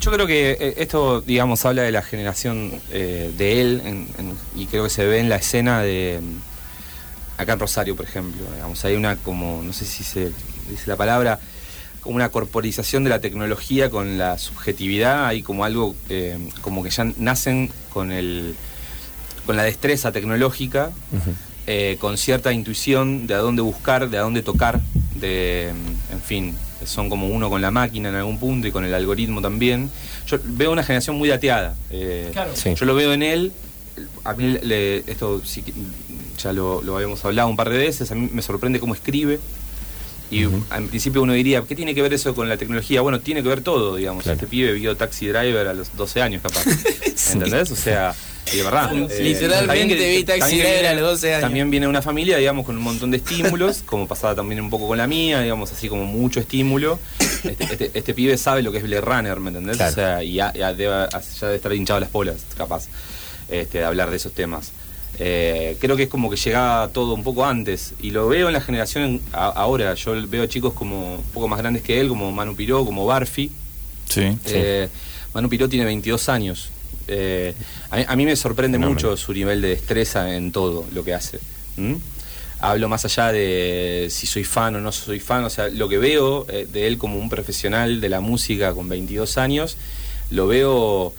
Yo 0.00 0.10
creo 0.10 0.26
que 0.26 0.50
eh, 0.58 0.74
esto, 0.78 1.20
digamos, 1.20 1.64
habla 1.64 1.82
de 1.82 1.92
la 1.92 2.02
generación 2.02 2.72
eh, 2.90 3.30
de 3.38 3.60
él 3.60 3.82
en- 3.84 4.08
en- 4.18 4.60
y 4.60 4.66
creo 4.66 4.82
que 4.82 4.90
se 4.90 5.06
ve 5.06 5.20
en 5.20 5.28
la 5.28 5.36
escena 5.36 5.80
de 5.80 6.18
mm, 6.20 7.40
acá 7.40 7.52
en 7.52 7.58
Rosario, 7.60 7.94
por 7.94 8.04
ejemplo. 8.06 8.42
Digamos, 8.54 8.84
hay 8.84 8.96
una 8.96 9.14
como, 9.16 9.62
no 9.64 9.72
sé 9.72 9.84
si 9.84 10.02
se 10.04 10.32
dice 10.70 10.84
la 10.86 10.96
palabra, 10.96 11.38
como 12.00 12.16
una 12.16 12.30
corporización 12.30 13.04
de 13.04 13.10
la 13.10 13.20
tecnología 13.20 13.90
con 13.90 14.18
la 14.18 14.36
subjetividad, 14.38 15.26
hay 15.26 15.42
como 15.42 15.64
algo 15.64 15.94
eh, 16.08 16.36
como 16.60 16.82
que 16.82 16.90
ya 16.90 17.04
nacen 17.18 17.70
con 17.92 18.10
el 18.12 18.54
con 19.46 19.56
la 19.56 19.64
destreza 19.64 20.12
tecnológica, 20.12 20.90
eh, 21.66 21.96
con 22.00 22.16
cierta 22.16 22.52
intuición 22.52 23.26
de 23.26 23.34
a 23.34 23.38
dónde 23.38 23.60
buscar, 23.62 24.08
de 24.08 24.18
a 24.18 24.20
dónde 24.22 24.42
tocar, 24.42 24.80
de, 25.16 25.68
en 25.70 26.20
fin, 26.24 26.54
son 26.84 27.08
como 27.08 27.28
uno 27.28 27.50
con 27.50 27.60
la 27.60 27.70
máquina 27.72 28.08
en 28.08 28.14
algún 28.14 28.38
punto 28.38 28.68
y 28.68 28.72
con 28.72 28.84
el 28.84 28.94
algoritmo 28.94 29.40
también. 29.42 29.90
Yo 30.28 30.38
veo 30.44 30.70
una 30.70 30.84
generación 30.84 31.16
muy 31.16 31.28
dateada. 31.28 31.74
eh, 31.90 32.30
Claro. 32.32 32.52
Sí. 32.54 32.74
Yo 32.74 32.86
lo 32.86 32.94
veo 32.94 33.12
en 33.12 33.22
él. 33.24 33.52
A 34.24 34.32
mí 34.34 34.58
le- 34.62 34.98
esto 35.10 35.42
sí 35.44 35.62
ya 36.40 36.52
lo, 36.52 36.80
lo 36.82 36.94
habíamos 36.96 37.24
hablado 37.24 37.48
un 37.48 37.56
par 37.56 37.68
de 37.68 37.78
veces. 37.78 38.10
A 38.12 38.14
mí 38.14 38.28
me 38.32 38.42
sorprende 38.42 38.78
cómo 38.80 38.94
escribe. 38.94 39.38
Y 40.32 40.44
en 40.44 40.88
principio 40.88 41.20
uno 41.22 41.34
diría, 41.34 41.62
¿qué 41.68 41.74
tiene 41.76 41.94
que 41.94 42.00
ver 42.00 42.14
eso 42.14 42.34
con 42.34 42.48
la 42.48 42.56
tecnología? 42.56 43.02
Bueno, 43.02 43.20
tiene 43.20 43.42
que 43.42 43.48
ver 43.50 43.60
todo, 43.60 43.96
digamos. 43.96 44.22
Claro. 44.22 44.36
Este 44.36 44.46
pibe 44.46 44.72
vio 44.72 44.96
Taxi 44.96 45.26
Driver 45.28 45.68
a 45.68 45.74
los 45.74 45.94
12 45.94 46.22
años, 46.22 46.40
capaz. 46.42 46.64
¿Entendés? 47.32 47.70
O 47.70 47.76
sea, 47.76 48.14
y 48.50 48.56
de 48.56 48.62
verdad. 48.62 48.90
eh, 48.94 49.22
Literalmente 49.22 49.96
que- 49.96 50.16
vi 50.16 50.24
Taxi 50.24 50.56
Driver 50.56 50.72
viene- 50.72 50.88
a 50.88 50.94
los 50.94 51.02
12 51.02 51.34
años. 51.34 51.42
También 51.42 51.70
viene 51.70 51.86
una 51.86 52.00
familia, 52.00 52.38
digamos, 52.38 52.64
con 52.64 52.76
un 52.78 52.82
montón 52.82 53.10
de 53.10 53.18
estímulos, 53.18 53.82
como 53.86 54.08
pasaba 54.08 54.34
también 54.34 54.60
un 54.62 54.70
poco 54.70 54.88
con 54.88 54.96
la 54.96 55.06
mía, 55.06 55.42
digamos, 55.42 55.70
así 55.70 55.88
como 55.90 56.06
mucho 56.06 56.40
estímulo. 56.40 56.98
Este, 57.44 57.64
este, 57.64 57.90
este 57.92 58.14
pibe 58.14 58.38
sabe 58.38 58.62
lo 58.62 58.72
que 58.72 58.78
es 58.78 58.84
Blade 58.84 59.02
Runner, 59.02 59.38
¿me 59.38 59.48
entendés? 59.48 59.76
Claro. 59.76 59.92
O 59.92 59.94
sea, 59.94 60.22
y 60.24 60.32
ya, 60.34 60.52
ya 60.54 60.72
debe, 60.72 61.08
ya 61.10 61.46
debe 61.46 61.56
estar 61.56 61.72
hinchado 61.74 62.00
las 62.00 62.08
polas, 62.08 62.36
capaz, 62.56 62.86
este, 63.50 63.78
de 63.78 63.84
hablar 63.84 64.08
de 64.10 64.16
esos 64.16 64.32
temas. 64.32 64.72
Eh, 65.18 65.76
creo 65.80 65.94
que 65.96 66.04
es 66.04 66.08
como 66.08 66.30
que 66.30 66.36
llegaba 66.36 66.88
todo 66.88 67.14
un 67.14 67.22
poco 67.22 67.44
antes 67.44 67.94
y 68.00 68.10
lo 68.10 68.28
veo 68.28 68.46
en 68.48 68.54
la 68.54 68.60
generación 68.60 69.20
a- 69.32 69.48
ahora. 69.48 69.94
Yo 69.94 70.14
veo 70.28 70.46
chicos 70.46 70.72
como 70.72 71.16
un 71.16 71.22
poco 71.34 71.48
más 71.48 71.58
grandes 71.58 71.82
que 71.82 72.00
él, 72.00 72.08
como 72.08 72.32
Manu 72.32 72.56
Piró, 72.56 72.84
como 72.84 73.04
Barfi. 73.06 73.50
Sí. 74.08 74.36
Eh, 74.46 74.88
Manu 75.34 75.48
Piró 75.48 75.68
tiene 75.68 75.84
22 75.84 76.28
años. 76.28 76.70
Eh, 77.08 77.54
a, 77.90 77.96
mí, 77.96 78.04
a 78.08 78.16
mí 78.16 78.24
me 78.24 78.36
sorprende 78.36 78.78
mucho 78.78 79.16
su 79.16 79.32
nivel 79.32 79.60
de 79.60 79.68
destreza 79.68 80.34
en 80.34 80.50
todo 80.52 80.84
lo 80.92 81.04
que 81.04 81.14
hace. 81.14 81.38
¿Mm? 81.76 81.94
Hablo 82.60 82.88
más 82.88 83.04
allá 83.04 83.32
de 83.32 84.06
si 84.10 84.26
soy 84.26 84.44
fan 84.44 84.76
o 84.76 84.80
no 84.80 84.92
soy 84.92 85.18
fan, 85.18 85.42
o 85.44 85.50
sea, 85.50 85.68
lo 85.68 85.88
que 85.88 85.98
veo 85.98 86.44
de 86.44 86.86
él 86.86 86.96
como 86.96 87.18
un 87.18 87.28
profesional 87.28 88.00
de 88.00 88.08
la 88.08 88.20
música 88.20 88.72
con 88.72 88.88
22 88.88 89.36
años, 89.36 89.76
lo 90.30 90.46
veo 90.46 91.12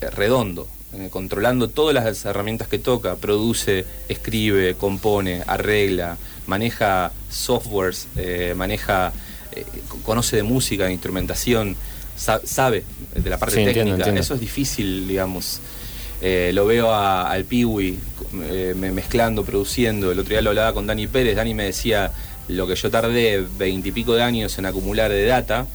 redondo, 0.00 0.66
eh, 0.94 1.08
controlando 1.10 1.68
todas 1.68 1.94
las 1.94 2.24
herramientas 2.24 2.68
que 2.68 2.78
toca, 2.78 3.16
produce, 3.16 3.84
escribe, 4.08 4.74
compone, 4.74 5.42
arregla, 5.46 6.16
maneja 6.46 7.12
softwares, 7.30 8.08
eh, 8.16 8.54
maneja, 8.56 9.12
eh, 9.52 9.64
conoce 10.04 10.36
de 10.36 10.42
música, 10.42 10.86
de 10.86 10.92
instrumentación, 10.92 11.76
sa- 12.16 12.40
sabe 12.44 12.84
de 13.14 13.28
la 13.30 13.38
parte 13.38 13.56
Sí, 13.56 13.60
técnica. 13.60 13.80
entiendo, 13.80 13.96
entiendo. 13.96 14.20
Eso 14.20 14.34
es 14.34 14.40
difícil, 14.40 15.06
digamos. 15.06 15.60
Lo 16.20 16.66
veo 16.66 16.90
a- 16.92 17.30
al 17.30 17.44
Piwi 17.44 17.96
me- 18.32 18.90
mezclando, 18.90 19.44
produciendo. 19.44 20.10
El 20.10 20.18
otro 20.18 20.30
día 20.30 20.42
lo 20.42 20.50
hablaba 20.50 20.72
con 20.72 20.84
Dani 20.86 21.06
Pérez. 21.06 21.36
Dani 21.36 21.54
me 21.54 21.64
decía 21.64 22.10
lo 22.48 22.66
que 22.66 22.74
yo 22.74 22.90
tardé 22.90 23.44
veintipico 23.56 24.14
de 24.14 24.22
años 24.24 24.58
en 24.58 24.66
acumular 24.66 25.10
de 25.12 25.26
data, 25.26 25.66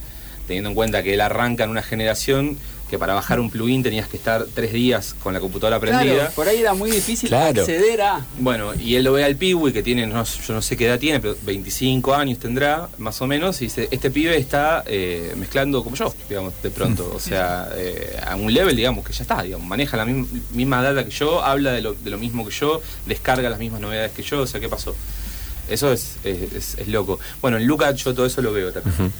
teniendo 0.47 0.69
en 0.69 0.75
cuenta 0.75 1.01
que 1.01 1.13
él 1.13 1.21
arranca 1.21 1.63
en 1.63 1.69
una 1.69 1.81
generación 1.81 2.57
que 2.93 2.99
para 2.99 3.15
bajar 3.15 3.39
un 3.39 3.49
plugin 3.49 3.81
tenías 3.81 4.07
que 4.07 4.17
estar 4.17 4.45
tres 4.53 4.71
días 4.71 5.15
con 5.23 5.33
la 5.33 5.39
computadora 5.39 5.79
prendida. 5.79 6.13
Claro, 6.13 6.31
por 6.35 6.47
ahí 6.47 6.59
era 6.59 6.75
muy 6.75 6.91
difícil 6.91 7.27
Claro. 7.27 7.61
acceder 7.61 7.99
a. 8.03 8.23
Bueno, 8.37 8.75
y 8.75 8.93
él 8.93 9.03
lo 9.03 9.13
ve 9.13 9.23
al 9.23 9.35
Piwi, 9.35 9.73
que 9.73 9.81
tiene, 9.81 10.05
no, 10.05 10.23
yo 10.23 10.53
no 10.53 10.61
sé 10.61 10.77
qué 10.77 10.85
edad 10.85 10.99
tiene, 10.99 11.19
pero 11.19 11.35
25 11.41 12.13
años 12.13 12.37
tendrá, 12.37 12.89
más 12.99 13.19
o 13.23 13.25
menos, 13.25 13.59
y 13.63 13.65
dice, 13.65 13.87
este 13.89 14.11
pibe 14.11 14.37
está 14.37 14.83
eh, 14.85 15.33
mezclando 15.37 15.83
como 15.83 15.95
yo, 15.95 16.13
digamos, 16.29 16.53
de 16.61 16.69
pronto. 16.69 17.11
O 17.15 17.19
sea, 17.19 17.67
eh, 17.75 18.15
a 18.23 18.35
un 18.35 18.53
level, 18.53 18.75
digamos, 18.75 19.03
que 19.03 19.11
ya 19.11 19.23
está, 19.23 19.41
digamos, 19.41 19.65
maneja 19.67 19.97
la 19.97 20.05
misma, 20.05 20.27
misma 20.51 20.83
data 20.83 21.03
que 21.03 21.09
yo, 21.09 21.43
habla 21.43 21.71
de 21.71 21.81
lo, 21.81 21.95
de 21.95 22.11
lo 22.11 22.19
mismo 22.19 22.45
que 22.47 22.53
yo, 22.53 22.79
descarga 23.07 23.49
las 23.49 23.57
mismas 23.57 23.81
novedades 23.81 24.11
que 24.11 24.21
yo, 24.21 24.41
o 24.41 24.45
sea, 24.45 24.59
¿qué 24.59 24.69
pasó? 24.69 24.95
Eso 25.67 25.91
es, 25.91 26.17
es, 26.23 26.53
es- 26.53 26.75
es 26.77 26.87
loco. 26.89 27.19
Bueno, 27.41 27.57
en 27.57 27.65
Luca 27.65 27.89
yo 27.93 28.13
todo 28.13 28.27
eso 28.27 28.39
lo 28.43 28.51
veo 28.53 28.71
también. 28.71 29.11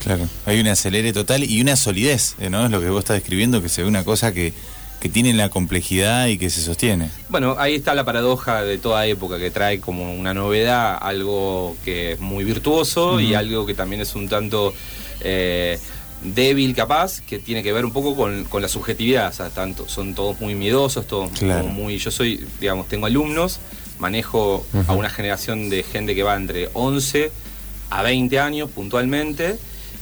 Claro, 0.00 0.28
hay 0.46 0.60
un 0.60 0.68
acelere 0.68 1.12
total 1.12 1.44
y 1.44 1.60
una 1.60 1.76
solidez, 1.76 2.34
eh, 2.40 2.50
¿no? 2.50 2.64
Es 2.64 2.70
lo 2.70 2.80
que 2.80 2.88
vos 2.88 3.00
estás 3.00 3.16
describiendo, 3.16 3.62
que 3.62 3.68
se 3.68 3.82
ve 3.82 3.88
una 3.88 4.02
cosa 4.04 4.32
que, 4.32 4.52
que 5.00 5.08
tiene 5.08 5.32
la 5.32 5.48
complejidad 5.48 6.26
y 6.26 6.38
que 6.38 6.50
se 6.50 6.60
sostiene. 6.62 7.10
Bueno, 7.28 7.56
ahí 7.58 7.74
está 7.74 7.94
la 7.94 8.04
paradoja 8.04 8.62
de 8.62 8.78
toda 8.78 9.06
época 9.06 9.38
que 9.38 9.50
trae 9.50 9.80
como 9.80 10.14
una 10.14 10.34
novedad 10.34 10.98
algo 11.00 11.76
que 11.84 12.12
es 12.12 12.20
muy 12.20 12.44
virtuoso 12.44 13.20
y 13.20 13.34
algo 13.34 13.66
que 13.66 13.74
también 13.74 14.00
es 14.00 14.14
un 14.14 14.28
tanto 14.28 14.74
eh, 15.20 15.78
débil 16.22 16.74
capaz, 16.74 17.20
que 17.22 17.38
tiene 17.38 17.62
que 17.62 17.72
ver 17.72 17.84
un 17.84 17.92
poco 17.92 18.14
con, 18.14 18.44
con 18.44 18.62
la 18.62 18.68
subjetividad. 18.68 19.28
O 19.28 19.32
sea, 19.32 19.50
tanto, 19.50 19.88
son 19.88 20.14
todos 20.14 20.40
muy 20.40 20.54
miedosos, 20.54 21.06
todos 21.06 21.30
Claro. 21.38 21.68
muy... 21.68 21.98
Yo 21.98 22.10
soy, 22.10 22.46
digamos, 22.60 22.88
tengo 22.88 23.06
alumnos, 23.06 23.58
manejo 23.98 24.66
a 24.86 24.92
una 24.92 25.10
generación 25.10 25.68
de 25.70 25.82
gente 25.82 26.14
que 26.14 26.22
va 26.22 26.36
entre 26.36 26.68
11 26.74 27.30
a 27.90 28.02
20 28.02 28.38
años 28.38 28.70
puntualmente. 28.70 29.58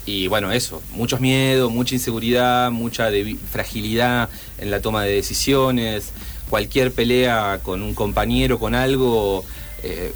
Y 0.08 0.26
bueno, 0.26 0.50
eso, 0.52 0.82
muchos 0.92 1.20
miedos, 1.20 1.70
mucha 1.70 1.94
inseguridad, 1.94 2.70
mucha 2.70 3.10
fragilidad 3.52 4.30
en 4.56 4.70
la 4.70 4.80
toma 4.80 5.02
de 5.04 5.12
decisiones, 5.12 6.12
cualquier 6.48 6.92
pelea 6.92 7.60
con 7.62 7.82
un 7.82 7.92
compañero, 7.92 8.58
con 8.58 8.74
algo, 8.74 9.44
eh, 9.82 10.10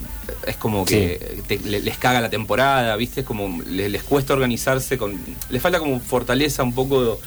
es 0.47 0.57
como 0.57 0.87
que 0.87 1.43
te- 1.47 1.59
le- 1.59 1.81
les 1.81 1.99
caga 1.99 2.23
la 2.23 2.31
temporada, 2.31 2.97
¿viste? 2.97 3.21
Es 3.21 3.27
como 3.27 3.61
le- 3.65 3.91
les, 3.91 4.03
cuesta 4.03 4.33
organizarse, 4.33 4.97
con 4.97 5.15
les 5.51 5.61
falta 5.61 5.79
como 5.79 6.01
fortaleza 6.01 6.63
un 6.63 6.75
poco, 6.75 7.21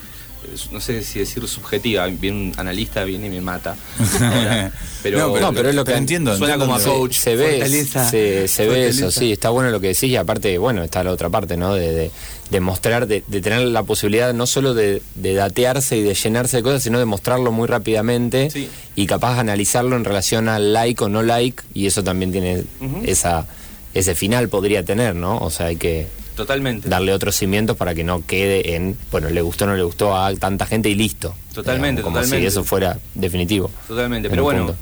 no 0.72 0.80
sé 0.80 1.02
si 1.02 1.18
decir 1.18 1.46
subjetiva, 1.48 2.06
viene 2.06 2.50
un 2.50 2.52
analista, 2.56 3.04
viene 3.04 3.26
y 3.26 3.30
me 3.30 3.40
mata. 3.40 3.76
Ahora, 4.20 4.72
pero, 5.02 5.18
No, 5.18 5.40
No, 5.40 5.52
pero 5.52 5.68
es 5.70 5.74
lo 5.74 5.84
que 5.84 5.94
entiendo. 5.94 6.36
suena 6.36 6.54
entiendo 6.54 6.74
como 6.76 6.92
a 6.92 6.96
coach. 6.98 7.16
se 7.16 7.36
ve, 7.36 7.66
se, 8.10 8.48
se 8.48 8.66
ve 8.66 8.88
eso, 8.88 9.10
sí, 9.10 9.32
está 9.32 9.50
bueno 9.50 9.70
lo 9.70 9.80
que 9.80 9.88
decís 9.88 10.04
y 10.04 10.16
aparte, 10.16 10.58
bueno, 10.58 10.82
está 10.82 11.02
la 11.04 11.10
otra 11.12 11.28
parte, 11.30 11.56
¿no? 11.56 11.74
De, 11.74 11.92
de, 11.92 12.10
de 12.50 12.60
mostrar, 12.60 13.06
de, 13.06 13.22
de 13.26 13.40
tener 13.40 13.60
la 13.68 13.82
posibilidad 13.82 14.32
no 14.34 14.46
solo 14.46 14.72
de, 14.74 15.02
de 15.14 15.34
datearse 15.34 15.96
y 15.96 16.02
de 16.02 16.14
llenarse 16.14 16.58
de 16.58 16.62
cosas, 16.62 16.82
sino 16.82 16.98
de 16.98 17.04
mostrarlo 17.04 17.52
muy 17.52 17.66
rápidamente 17.66 18.50
Sí. 18.50 18.68
y 18.94 19.06
capaz 19.06 19.38
analizarlo 19.38 19.96
en 19.96 20.04
relación 20.04 20.48
al 20.48 20.72
like 20.72 21.02
o 21.04 21.08
no 21.08 21.22
like 21.22 21.62
y 21.74 21.86
eso 21.86 22.04
también 22.04 22.32
tiene 22.32 22.64
esa 23.04 23.46
ese 23.94 24.14
final 24.14 24.48
podría 24.50 24.84
tener, 24.84 25.14
¿no? 25.14 25.38
O 25.38 25.48
sea, 25.50 25.66
hay 25.66 25.76
que 25.76 26.06
Totalmente. 26.36 26.88
darle 26.88 27.12
otros 27.12 27.34
cimientos 27.34 27.76
para 27.76 27.94
que 27.94 28.04
no 28.04 28.24
quede 28.24 28.76
en, 28.76 28.96
bueno, 29.10 29.28
le 29.30 29.40
gustó 29.42 29.64
o 29.64 29.68
no 29.68 29.74
le 29.74 29.82
gustó 29.82 30.14
a 30.16 30.32
tanta 30.36 30.66
gente 30.66 30.88
y 30.90 30.94
listo. 30.94 31.34
Totalmente, 31.54 32.02
como 32.02 32.16
totalmente. 32.16 32.42
si 32.42 32.46
eso 32.46 32.62
fuera 32.62 32.98
definitivo. 33.14 33.70
Totalmente, 33.88 34.28
en 34.28 34.30
pero 34.30 34.42
bueno, 34.44 34.66
punto. 34.66 34.78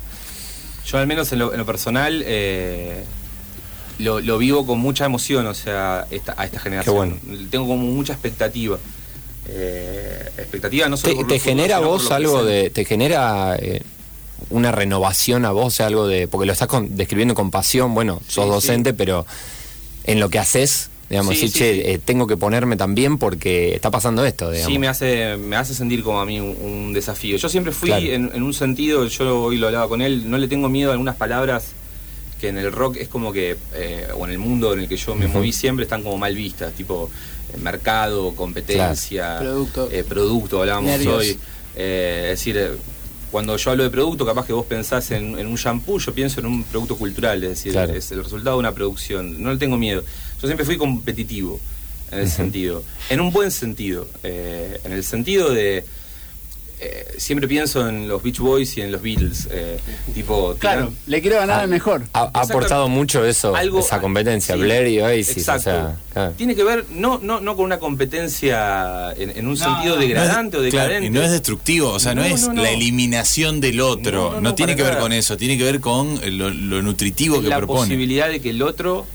yo 0.87 0.99
al 0.99 1.07
menos 1.07 1.33
en 1.33 1.39
lo, 1.39 1.53
en 1.53 1.59
lo 1.59 1.65
personal 1.67 2.23
eh, 2.27 3.05
lo, 4.01 4.21
lo 4.21 4.37
vivo 4.39 4.67
con 4.67 4.81
mucha 4.81 5.05
emoción, 5.07 5.47
o 5.47 5.55
sea, 5.55 6.07
esta, 6.11 6.35
a 6.37 6.45
esta 6.45 6.59
generación. 6.59 6.95
bueno. 6.97 7.17
Tengo 7.51 7.67
como 7.69 7.85
mucha 7.87 8.13
expectativa. 8.15 8.77
Eh, 9.47 10.31
expectativa 10.39 10.89
no 10.89 10.97
solo 10.97 11.13
¿Te, 11.13 11.17
por 11.21 11.27
te 11.29 11.39
genera 11.39 11.79
vos 11.79 12.11
algo 12.11 12.45
de. 12.45 12.71
¿Te 12.71 12.85
genera 12.85 13.57
eh, 13.61 13.83
una 14.51 14.73
renovación 14.73 15.45
a 15.45 15.51
vos? 15.53 15.81
Algo 15.81 16.07
de. 16.07 16.27
Porque 16.29 16.47
lo 16.47 16.53
estás 16.53 16.67
con- 16.69 16.97
describiendo 16.97 17.35
con 17.35 17.51
pasión, 17.51 17.95
bueno, 17.95 18.21
sos 18.27 18.45
Sí, 18.47 18.51
docente, 18.51 18.91
sí. 18.91 18.97
pero 18.99 19.27
en 20.05 20.19
lo 20.19 20.31
que 20.31 20.39
haces, 20.39 20.89
digamos, 21.11 21.35
Sí, 21.35 21.43
sí, 21.43 21.49
sí, 21.49 21.59
che, 21.59 21.75
sí. 21.75 21.81
eh, 21.85 22.01
tengo 22.05 22.27
que 22.27 22.37
ponerme 22.37 22.77
también 22.77 23.19
porque 23.19 23.75
está 23.75 23.91
pasando 23.91 24.25
esto, 24.25 24.51
digamos. 24.51 24.73
Sí, 24.73 24.79
me 24.79 24.89
hace, 24.89 25.37
me 25.37 25.57
hace 25.57 25.75
sentir 25.75 26.03
como 26.03 26.21
a 26.21 26.27
mí 26.27 26.41
un, 26.41 26.57
un 26.61 26.93
desafío. 26.93 27.37
Yo 27.37 27.49
siempre 27.49 27.73
fui 27.73 27.89
Claro. 27.91 28.07
en, 28.07 28.31
en 28.35 28.43
un 28.43 28.55
sentido, 28.55 29.07
yo 29.07 29.43
hoy 29.43 29.59
lo 29.59 29.67
hablaba 29.67 29.89
con 29.89 30.01
él, 30.03 30.29
no 30.31 30.39
le 30.39 30.49
tengo 30.49 30.69
miedo 30.69 30.91
a 30.91 30.93
algunas 30.93 31.17
palabras 31.17 31.73
que 32.41 32.49
en 32.49 32.59
el 32.59 32.73
rock 32.73 32.97
es 32.99 33.09
como 33.09 33.33
que, 33.33 33.57
eh, 33.75 34.09
o 34.17 34.25
en 34.27 34.33
el 34.33 34.39
mundo 34.39 34.73
en 34.75 34.81
el 34.81 34.89
que 34.89 34.97
yo 34.97 35.15
me 35.15 35.27
moví 35.29 35.53
siempre, 35.53 35.85
están 35.85 36.03
como 36.03 36.19
mal 36.19 36.35
vistas, 36.35 36.73
tipo 36.75 37.11
eh, 37.53 37.57
mercado, 37.59 38.35
competencia, 38.35 39.37
Claro. 39.39 39.45
Producto. 39.53 39.89
eh, 39.93 40.05
producto, 40.05 40.61
hablábamos 40.61 40.91
Nervios. 40.91 41.15
hoy. 41.19 41.39
Eh, 41.77 42.31
es 42.33 42.39
decir, 42.39 42.79
cuando 43.31 43.57
yo 43.57 43.71
hablo 43.71 43.83
de 43.83 43.91
producto, 43.91 44.25
capaz 44.27 44.47
que 44.47 44.53
vos 44.53 44.67
pensás 44.67 45.11
en, 45.11 45.39
en 45.39 45.47
un 45.47 45.57
shampoo, 45.57 45.99
yo 45.99 46.13
pienso 46.15 46.41
en 46.41 46.47
un 46.47 46.65
producto 46.65 46.97
cultural, 46.97 47.43
es 47.43 47.51
decir, 47.51 47.73
Claro. 47.73 47.93
es 47.95 48.11
el 48.13 48.23
resultado 48.23 48.57
de 48.57 48.61
una 48.61 48.73
producción. 48.73 49.43
No 49.43 49.51
le 49.53 49.59
tengo 49.59 49.77
miedo. 49.77 50.05
Yo 50.45 50.49
siempre 50.49 50.67
fui 50.67 50.77
competitivo 50.77 51.59
en 52.13 52.19
ese 52.21 52.37
sentido. 52.37 52.85
En 53.09 53.21
un 53.23 53.33
buen 53.33 53.51
sentido. 53.51 54.07
eh, 54.23 54.79
en 54.85 54.93
el 54.93 55.03
sentido 55.03 55.51
de. 55.55 55.85
eh, 56.81 57.07
siempre 57.17 57.49
pienso 57.49 57.89
en 57.89 58.09
los 58.09 58.23
Beach 58.23 58.41
Boys 58.41 58.77
y 58.77 58.83
en 58.83 58.93
los 58.93 59.01
Beatles. 59.01 59.49
eh, 59.51 59.79
tipo. 60.13 60.55
Claro, 60.59 60.89
tiran- 60.91 60.95
le 61.07 61.21
quiero 61.23 61.37
ganar 61.39 61.63
Ah, 61.63 61.67
mejor. 61.67 62.03
Ha, 62.13 62.25
aportado 62.35 62.89
mucho 62.89 63.25
eso, 63.25 63.57
algo- 63.57 63.79
esa 63.81 64.01
competencia, 64.03 64.55
sí, 64.55 64.61
Blair 64.61 64.87
y 64.89 65.01
Oasis. 65.01 65.39
Exacto. 65.39 65.61
O 65.71 65.73
sea, 65.73 65.97
claro. 66.13 66.33
Tiene 66.37 66.55
que 66.55 66.63
ver 66.63 66.85
no, 66.91 67.19
no, 67.23 67.41
no 67.41 67.57
con 67.57 67.65
una 67.65 67.79
competencia 67.79 69.13
en, 69.17 69.31
en 69.31 69.47
un 69.47 69.55
No, 69.59 69.65
sentido 69.65 69.97
degradante 69.97 70.59
No 70.59 70.63
es- 70.65 70.69
o 70.69 70.71
claro, 70.73 70.89
decadente. 70.91 71.07
y 71.07 71.11
no 71.11 71.23
es 71.23 71.31
destructivo, 71.31 71.89
o 71.91 71.99
sea, 72.01 72.15
no, 72.15 72.21
No, 72.21 72.27
es 72.35 72.43
no, 72.49 72.53
no. 72.53 72.63
la 72.63 72.71
eliminación 72.71 73.61
del 73.61 73.81
otro, 73.81 74.13
No, 74.25 74.29
no, 74.31 74.35
no, 74.35 74.41
no, 74.51 74.55
tiene 74.55 74.77
que 74.77 74.83
ver 74.83 74.93
nada. 74.93 75.03
con 75.03 75.13
eso, 75.13 75.37
tiene 75.39 75.57
que 75.57 75.65
ver 75.65 75.81
con 75.81 76.21
lo, 76.39 76.51
lo 76.51 76.83
nutritivo 76.83 77.41
que 77.41 77.49
la 77.49 77.59
propone. 77.59 77.81
posibilidad 77.83 78.29
de 78.29 78.41
que 78.41 78.51
el 78.51 78.61
otro 78.63 79.07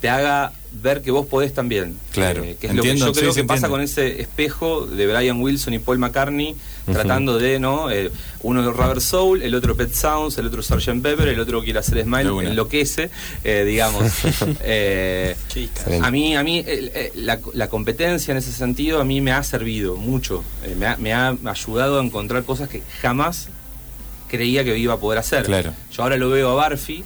te 0.00 0.08
haga 0.08 0.52
ver 0.72 1.02
que 1.02 1.10
vos 1.10 1.26
podés 1.26 1.52
también. 1.52 1.96
Claro, 2.12 2.44
Eh, 2.44 2.56
que 2.60 2.68
es 2.68 2.74
lo 2.74 2.82
que 2.82 2.96
yo 2.96 3.12
creo 3.12 3.32
sí, 3.32 3.40
que 3.40 3.46
pasa 3.46 3.68
con 3.68 3.80
ese 3.80 4.20
espejo 4.20 4.86
de 4.86 5.06
Brian 5.06 5.40
Wilson 5.42 5.74
y 5.74 5.78
Paul 5.80 5.98
McCartney, 5.98 6.54
tratando 6.90 7.38
de, 7.38 7.58
¿no? 7.58 7.90
Eh, 7.90 8.10
uno 8.42 8.62
de 8.62 8.70
Rubber 8.70 9.00
Soul, 9.00 9.42
el 9.42 9.54
otro 9.54 9.76
Pet 9.76 9.92
Sounds, 9.92 10.38
el 10.38 10.46
otro 10.46 10.62
Sgt. 10.62 11.02
Pepper, 11.02 11.28
el 11.28 11.40
otro 11.40 11.62
quiere 11.62 11.80
hacer 11.80 11.96
De 11.96 12.04
Smile, 12.04 12.30
enloquece, 12.48 13.10
eh, 13.44 13.64
digamos. 13.66 14.04
Eh, 14.62 15.36
a 16.02 16.10
mí, 16.10 16.36
a 16.36 16.42
mí 16.42 16.62
eh, 16.66 17.12
la, 17.16 17.40
la 17.52 17.68
competencia 17.68 18.32
en 18.32 18.38
ese 18.38 18.52
sentido 18.52 19.00
a 19.00 19.04
mí 19.04 19.20
me 19.20 19.32
ha 19.32 19.42
servido 19.42 19.96
mucho. 19.96 20.44
Eh, 20.64 20.74
me, 20.78 20.86
ha, 20.86 20.96
me 20.96 21.12
ha 21.12 21.36
ayudado 21.44 22.00
a 22.00 22.04
encontrar 22.04 22.44
cosas 22.44 22.68
que 22.68 22.82
jamás 23.02 23.48
creía 24.28 24.62
que 24.64 24.78
iba 24.78 24.94
a 24.94 24.98
poder 24.98 25.18
hacer. 25.18 25.44
Claro. 25.44 25.72
Yo 25.92 26.02
ahora 26.02 26.16
lo 26.16 26.30
veo 26.30 26.50
a 26.50 26.54
Barfi, 26.54 27.02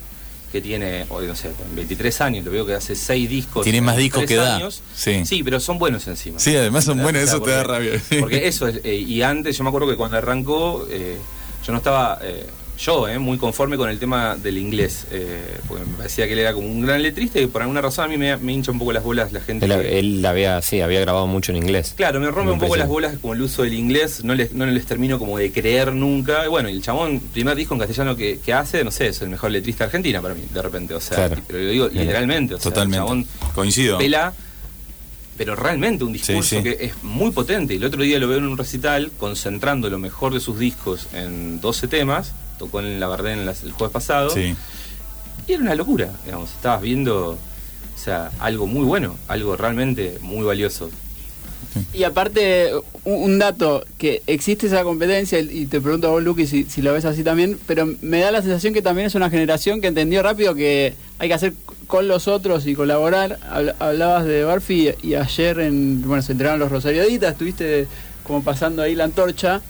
que 0.55 0.61
tiene, 0.61 1.05
hoy 1.09 1.27
no 1.27 1.35
sé, 1.35 1.51
23 1.75 2.21
años, 2.21 2.45
lo 2.45 2.53
veo 2.53 2.65
que 2.65 2.75
hace 2.75 2.95
6 2.95 3.29
discos. 3.29 3.65
Tiene 3.65 3.81
más 3.81 3.97
discos 3.97 4.23
que 4.25 4.37
da. 4.37 4.55
años. 4.55 4.83
Sí. 4.95 5.43
pero 5.43 5.59
son 5.59 5.81
buenos 5.81 6.07
encima. 6.07 6.39
Sí, 6.39 6.55
además 6.55 6.85
son 6.85 7.03
buenos, 7.03 7.25
eso 7.25 7.43
te 7.43 7.51
da 7.51 7.65
rabia. 7.65 8.01
Porque 8.21 8.47
eso 8.47 8.69
es, 8.69 8.81
eh, 8.85 8.95
y 8.95 9.21
antes 9.23 9.59
yo 9.59 9.65
me 9.65 9.71
acuerdo 9.71 9.89
que 9.89 9.97
cuando 9.97 10.17
arrancó, 10.17 10.87
eh, 10.89 11.19
yo 11.67 11.73
no 11.73 11.79
estaba, 11.79 12.21
eh, 12.23 12.47
yo, 12.79 13.07
eh, 13.09 13.19
muy 13.21 13.39
conforme 13.39 13.77
con 13.77 13.89
el 13.89 13.99
tema 14.01 14.37
del 14.37 14.59
inglés, 14.59 15.07
eh, 15.13 15.59
porque 15.69 15.85
me 15.85 15.97
parecía 15.97 16.27
que 16.27 16.33
él 16.33 16.41
era 16.41 16.53
como 16.53 16.67
un 16.67 16.83
gran 16.83 17.01
letrista 17.03 17.39
y 17.39 17.47
por 17.47 17.63
alguna 17.63 17.81
razón 17.81 18.07
a 18.07 18.09
mí 18.09 18.17
me, 18.17 18.37
me 18.39 18.53
hincha 18.53 18.73
un 18.73 18.79
poco 18.81 18.93
las 18.93 19.05
bolas 19.05 19.33
la 19.33 19.41
gente. 19.41 19.67
Él, 19.67 19.81
que- 19.81 19.99
él 20.01 20.27
había, 20.27 20.61
sí, 20.61 20.81
había 20.81 20.99
grabado 21.01 21.27
mucho 21.29 21.53
en 21.53 21.59
inglés. 21.59 21.95
Claro, 21.97 22.19
me 22.21 22.27
rompe 22.27 22.47
Me 22.47 22.53
un 22.53 22.59
poco 22.59 22.75
las 22.77 22.89
bolas 22.89 23.17
como 23.19 23.35
el 23.35 23.43
uso 23.43 23.63
del 23.63 23.75
inglés, 23.75 24.25
no 24.25 24.35
les, 24.35 24.53
no 24.55 24.67
les 24.67 24.87
termino 24.87 25.19
como 25.21 25.39
de 25.39 25.53
creer 25.53 25.93
nunca. 25.93 26.45
Y 26.45 26.49
bueno, 26.49 26.69
el 26.69 26.83
chabón, 26.83 27.21
primer 27.21 27.57
disco 27.57 27.75
en 27.75 27.81
castellano 27.81 28.17
que, 28.17 28.41
que 28.45 28.53
hace, 28.53 28.83
no 28.83 28.91
sé, 28.91 29.07
es 29.09 29.23
el 29.23 29.29
mejor 29.29 29.53
letrista 29.53 29.85
de 29.85 29.87
Argentina 29.87 30.21
para 30.21 30.35
mí, 30.35 30.43
de 30.53 30.61
repente. 30.63 30.95
O 30.95 31.01
sea, 31.01 31.29
Claro. 31.29 31.43
pero 31.47 31.59
lo 31.61 31.71
digo 31.71 31.89
Bien. 31.89 32.03
literalmente. 32.07 32.55
O 32.55 32.59
sea, 32.61 32.71
Totalmente. 32.73 32.97
El 32.99 33.03
chabón 33.05 33.27
Coincido. 33.55 33.99
pela, 33.99 34.33
pero 35.37 35.55
realmente 35.57 36.05
un 36.05 36.13
discurso 36.13 36.43
Sí, 36.43 36.57
sí. 36.57 36.63
que 36.63 36.85
es 36.87 37.03
muy 37.05 37.31
potente. 37.31 37.75
Y 37.75 37.77
el 37.77 37.85
otro 37.85 38.03
día 38.03 38.19
lo 38.19 38.29
veo 38.29 38.39
en 38.39 38.47
un 38.47 38.59
recital, 38.59 39.11
concentrando 39.17 39.89
lo 39.91 39.99
mejor 39.99 40.33
de 40.35 40.41
sus 40.41 40.59
discos 40.59 41.07
en 41.13 41.61
12 41.61 41.89
temas. 41.89 42.33
Tocó 42.59 42.81
en 42.81 43.01
la 43.01 43.07
Bardén 43.07 43.41
el 43.41 43.73
jueves 43.73 43.93
pasado. 43.93 44.31
Sí. 44.31 44.55
Y 45.47 45.53
era 45.53 45.63
una 45.63 45.75
locura, 45.75 46.11
digamos. 46.25 46.51
Estabas 46.51 46.81
viendo, 46.81 47.31
o 47.33 47.99
sea, 47.99 48.31
algo 48.39 48.67
muy 48.67 48.85
bueno, 48.85 49.17
algo 49.29 49.57
realmente 49.57 50.19
muy 50.23 50.45
valioso. 50.45 50.91
Y 51.93 52.05
aparte, 52.05 52.71
un, 53.05 53.15
un 53.33 53.39
dato, 53.41 53.85
que 53.99 54.23
existe 54.29 54.69
esa 54.69 54.85
competencia, 54.85 55.41
y 55.41 55.67
te 55.67 55.81
pregunto 55.81 56.07
a 56.07 56.11
vos, 56.13 56.23
Luqui, 56.23 56.47
si, 56.47 56.65
si 56.65 56.83
lo 56.83 56.93
ves 56.93 57.05
así 57.05 57.25
también, 57.25 57.59
pero 57.67 57.87
me 58.01 58.21
da 58.21 58.31
la 58.31 58.43
sensación 58.43 58.73
que 58.73 58.81
también 58.83 59.09
es 59.09 59.15
una 59.17 59.29
generación 59.29 59.81
que 59.81 59.89
entendió 59.89 60.23
rápido 60.23 60.55
que 60.55 60.95
hay 61.19 61.29
que 61.29 61.35
hacer 61.35 61.53
con 61.89 62.07
los 62.07 62.29
otros 62.29 62.67
y 62.69 62.75
colaborar. 62.77 63.41
Habl- 63.53 63.75
Hablabas 63.81 64.25
de 64.25 64.45
Barfi 64.45 64.91
y 65.03 65.15
ayer, 65.17 65.59
en, 65.59 66.03
bueno, 66.07 66.23
se 66.23 66.33
enteraron 66.33 66.61
los 66.61 66.71
Rosarioditas, 66.71 67.33
estuviste 67.33 67.89
como 68.23 68.45
pasando 68.45 68.81
ahí 68.81 68.95
la 68.95 69.05
antorcha. 69.05 69.61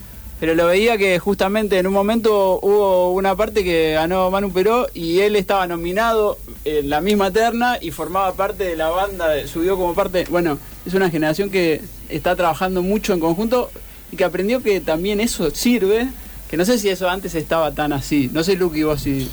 Pero 0.45 0.53
lo 0.53 0.67
veía 0.67 0.95
que 0.95 1.17
justamente 1.17 1.79
en 1.79 1.87
un 1.87 1.93
momento 1.93 2.59
hubo 2.61 3.13
una 3.13 3.35
parte 3.35 3.63
que 3.63 3.93
ganó 3.93 4.29
Manu 4.29 4.53
Peró 4.53 4.85
y 4.93 5.21
él 5.21 5.35
estaba 5.35 5.65
nominado 5.65 6.37
en 6.65 6.87
la 6.87 7.01
misma 7.01 7.31
terna 7.31 7.79
y 7.81 7.89
formaba 7.89 8.31
parte 8.35 8.63
de 8.63 8.75
la 8.75 8.91
banda, 8.91 9.47
subió 9.47 9.75
como 9.75 9.95
parte. 9.95 10.25
Bueno, 10.29 10.59
es 10.85 10.93
una 10.93 11.09
generación 11.09 11.49
que 11.49 11.81
está 12.09 12.35
trabajando 12.35 12.83
mucho 12.83 13.13
en 13.13 13.21
conjunto 13.21 13.71
y 14.11 14.17
que 14.17 14.23
aprendió 14.23 14.61
que 14.61 14.81
también 14.81 15.19
eso 15.19 15.49
sirve. 15.49 16.09
Que 16.47 16.57
no 16.57 16.65
sé 16.65 16.77
si 16.77 16.89
eso 16.89 17.09
antes 17.09 17.33
estaba 17.33 17.71
tan 17.71 17.91
así. 17.91 18.29
No 18.31 18.43
sé, 18.43 18.55
Lucky, 18.55 18.83
vos 18.83 19.01
si. 19.01 19.27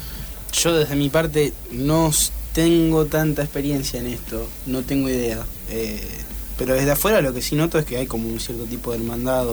Yo 0.55 0.73
desde 0.73 0.97
mi 0.97 1.11
parte 1.11 1.53
no 1.73 2.11
tengo 2.55 3.05
tanta 3.05 3.43
experiencia 3.43 4.01
en 4.01 4.07
esto, 4.07 4.49
no 4.65 4.81
tengo 4.81 5.11
idea. 5.11 5.45
Eh, 5.69 6.01
pero 6.57 6.73
desde 6.73 6.93
afuera 6.93 7.21
lo 7.21 7.35
que 7.35 7.43
sí 7.43 7.55
noto 7.55 7.79
es 7.79 7.85
que 7.85 7.99
hay 7.99 8.07
como 8.07 8.31
un 8.31 8.41
cierto 8.41 8.65
tipo 8.65 8.93
de 8.93 8.97
hermandad 8.97 9.47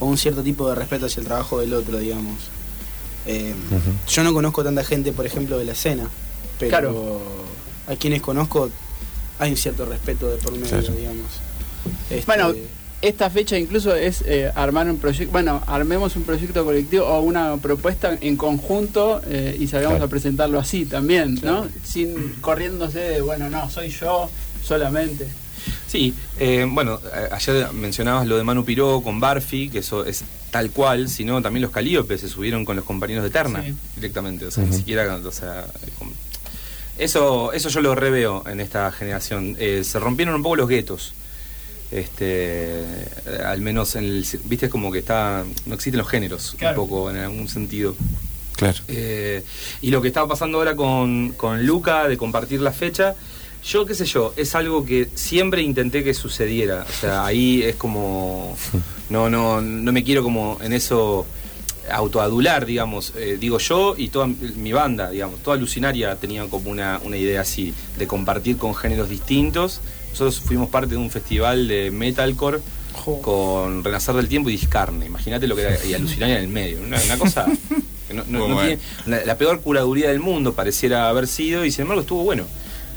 o 0.00 0.06
un 0.06 0.18
cierto 0.18 0.42
tipo 0.42 0.68
de 0.68 0.74
respeto 0.74 1.06
hacia 1.06 1.20
el 1.20 1.26
trabajo 1.26 1.60
del 1.60 1.72
otro, 1.74 1.98
digamos. 1.98 2.36
Eh, 3.26 3.54
Yo 4.08 4.24
no 4.24 4.32
conozco 4.32 4.64
tanta 4.64 4.82
gente, 4.82 5.12
por 5.12 5.26
ejemplo, 5.26 5.58
de 5.58 5.64
la 5.66 5.72
escena, 5.72 6.08
pero 6.58 6.70
Claro. 6.70 7.20
a 7.86 7.96
quienes 7.96 8.22
conozco 8.22 8.70
hay 9.38 9.50
un 9.52 9.56
cierto 9.56 9.84
respeto 9.84 10.28
de 10.30 10.36
por 10.38 10.52
medio, 10.52 10.68
Claro. 10.68 10.94
digamos. 10.94 11.26
Este, 12.10 12.26
Bueno, 12.26 12.52
esta 13.02 13.30
fecha 13.30 13.58
incluso 13.58 13.94
es 13.94 14.22
eh, 14.26 14.50
armar 14.54 14.88
un 14.90 14.98
proyecto, 14.98 15.32
bueno, 15.32 15.62
armemos 15.66 16.16
un 16.16 16.22
proyecto 16.24 16.64
colectivo 16.64 17.04
o 17.06 17.20
una 17.20 17.56
propuesta 17.58 18.16
en 18.20 18.36
conjunto 18.36 19.20
eh, 19.26 19.56
y 19.58 19.66
salgamos 19.68 19.96
Claro. 19.96 20.04
a 20.06 20.08
presentarlo 20.08 20.58
así 20.58 20.84
también, 20.86 21.38
¿no? 21.42 21.66
Sin 21.84 22.34
corriéndose 22.40 22.98
de, 22.98 23.20
bueno, 23.22 23.48
no, 23.50 23.70
soy 23.70 23.88
yo 23.90 24.28
solamente. 24.62 25.26
Sí, 25.90 26.14
eh, 26.38 26.66
bueno, 26.70 27.00
ayer 27.32 27.72
mencionabas 27.72 28.26
lo 28.26 28.36
de 28.36 28.44
Manu 28.44 28.64
Piró 28.64 29.00
con 29.02 29.18
Barfi, 29.18 29.68
que 29.70 29.78
eso 29.80 30.04
es 30.04 30.22
tal 30.52 30.70
cual, 30.70 31.08
sino 31.08 31.42
también 31.42 31.62
los 31.62 31.72
Calíopes 31.72 32.20
se 32.20 32.28
subieron 32.28 32.64
con 32.64 32.76
los 32.76 32.84
compañeros 32.84 33.24
de 33.24 33.30
Terna 33.30 33.62
Sí. 33.64 33.74
directamente, 33.96 34.46
o 34.46 34.50
sea, 34.52 34.64
ni 34.64 34.76
siquiera, 34.76 35.16
o 35.16 35.32
sea, 35.32 35.66
con- 35.98 36.12
eso, 36.98 37.52
eso 37.52 37.68
yo 37.70 37.80
lo 37.80 37.94
reveo 37.96 38.44
en 38.46 38.60
esta 38.60 38.92
generación. 38.92 39.56
Eh, 39.58 39.82
se 39.84 39.98
rompieron 39.98 40.34
un 40.34 40.42
poco 40.44 40.56
los 40.56 40.68
guetos. 40.68 41.12
Este, 41.90 42.82
eh, 42.82 43.42
al 43.44 43.60
menos 43.60 43.96
en 43.96 44.04
el, 44.04 44.26
viste 44.44 44.68
como 44.68 44.92
que 44.92 45.00
está, 45.00 45.44
no 45.66 45.74
existen 45.74 45.98
los 45.98 46.08
géneros 46.08 46.54
Claro. 46.56 46.82
un 46.82 46.88
poco 46.88 47.10
en 47.10 47.16
algún 47.16 47.48
sentido. 47.48 47.96
Claro. 48.56 48.78
Eh, 48.88 49.42
y 49.80 49.90
lo 49.90 50.00
que 50.02 50.08
está 50.08 50.26
pasando 50.28 50.58
ahora 50.58 50.76
con, 50.76 51.32
con 51.32 51.66
Luca, 51.66 52.06
de 52.06 52.16
compartir 52.16 52.60
la 52.60 52.70
fecha, 52.72 53.14
yo 53.64 53.84
qué 53.86 53.94
sé 53.94 54.04
yo, 54.06 54.32
es 54.36 54.54
algo 54.54 54.84
que 54.84 55.08
siempre 55.14 55.62
intenté 55.62 56.02
que 56.04 56.14
sucediera. 56.14 56.86
O 56.88 56.92
sea, 57.00 57.24
ahí 57.26 57.62
es 57.62 57.76
como. 57.76 58.56
No, 59.10 59.28
no, 59.28 59.60
no 59.60 59.92
me 59.92 60.04
quiero 60.04 60.22
como 60.22 60.58
en 60.62 60.72
eso 60.72 61.26
autoadular, 61.90 62.66
digamos. 62.66 63.12
Eh, 63.16 63.36
digo 63.40 63.58
yo 63.58 63.94
y 63.96 64.08
toda 64.08 64.26
mi 64.28 64.72
banda, 64.72 65.10
digamos. 65.10 65.40
Toda 65.40 65.56
Lucinaria 65.56 66.14
tenía 66.16 66.44
como 66.46 66.70
una, 66.70 67.00
una 67.04 67.16
idea 67.16 67.40
así, 67.40 67.74
de 67.98 68.06
compartir 68.06 68.56
con 68.56 68.74
géneros 68.74 69.08
distintos. 69.08 69.80
Nosotros 70.10 70.40
fuimos 70.40 70.68
parte 70.70 70.90
de 70.90 70.96
un 70.96 71.10
festival 71.10 71.68
de 71.68 71.90
metalcore 71.90 72.60
Jo. 72.92 73.20
con 73.22 73.84
Renacer 73.84 74.14
del 74.14 74.28
Tiempo 74.28 74.48
y 74.50 74.52
Discarne. 74.52 75.06
Imagínate 75.06 75.46
lo 75.46 75.54
que 75.56 75.62
era, 75.62 75.84
y 75.84 75.94
Alucinaria 75.94 76.36
en 76.38 76.44
el 76.44 76.48
medio. 76.48 76.78
Una, 76.82 77.00
una 77.02 77.18
cosa 77.18 77.46
que 78.08 78.14
no, 78.14 78.24
tiene- 78.24 78.78
la, 79.06 79.24
la 79.24 79.38
peor 79.38 79.60
curaduría 79.60 80.08
del 80.10 80.20
mundo 80.20 80.52
pareciera 80.54 81.08
haber 81.08 81.26
sido, 81.28 81.64
y 81.64 81.70
sin 81.70 81.82
embargo 81.82 82.00
estuvo 82.02 82.24
bueno. 82.24 82.44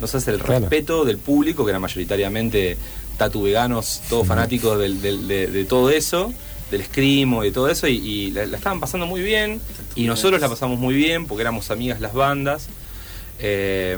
Nos 0.01 0.13
hace 0.15 0.32
el 0.32 0.39
Claro. 0.39 0.62
respeto 0.62 1.06
del 1.06 1.17
público, 1.17 1.63
que 1.65 1.71
eran 1.71 1.82
mayoritariamente 1.82 2.77
tatu 3.17 3.43
veganos, 3.43 4.01
todos 4.10 4.27
fanáticos 4.27 4.77
del- 4.79 5.01
del- 5.01 5.27
de, 5.27 5.47
de 5.47 5.65
todo 5.65 5.89
eso, 5.89 6.34
del 6.71 6.82
escrimo, 6.82 7.43
de 7.43 7.51
todo 7.51 7.69
eso, 7.69 7.88
y, 7.88 7.97
y 7.97 8.32
la, 8.32 8.45
la 8.45 8.58
estaban 8.58 8.79
pasando 8.79 9.06
muy 9.06 9.21
bien, 9.21 9.62
y 9.95 10.06
nosotros 10.06 10.41
la 10.41 10.49
pasamos 10.49 10.79
muy 10.79 10.95
bien, 10.95 11.27
porque 11.27 11.41
éramos 11.41 11.69
amigas 11.71 12.01
las 12.01 12.13
bandas. 12.13 12.67
Eh, 13.39 13.97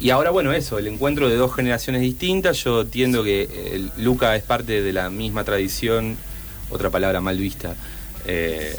y 0.00 0.10
ahora, 0.10 0.30
bueno, 0.30 0.52
eso, 0.52 0.78
el 0.78 0.86
encuentro 0.86 1.28
de 1.28 1.36
dos 1.36 1.54
generaciones 1.54 2.02
distintas. 2.02 2.62
Yo 2.64 2.82
entiendo 2.82 3.22
que 3.24 3.48
eh, 3.50 3.88
Luca 3.98 4.36
es 4.36 4.42
parte 4.42 4.82
de 4.82 4.92
la 4.92 5.08
misma 5.10 5.44
tradición, 5.44 6.16
otra 6.70 6.90
palabra 6.90 7.20
mal 7.20 7.38
vista. 7.38 7.74
Eh, 8.26 8.74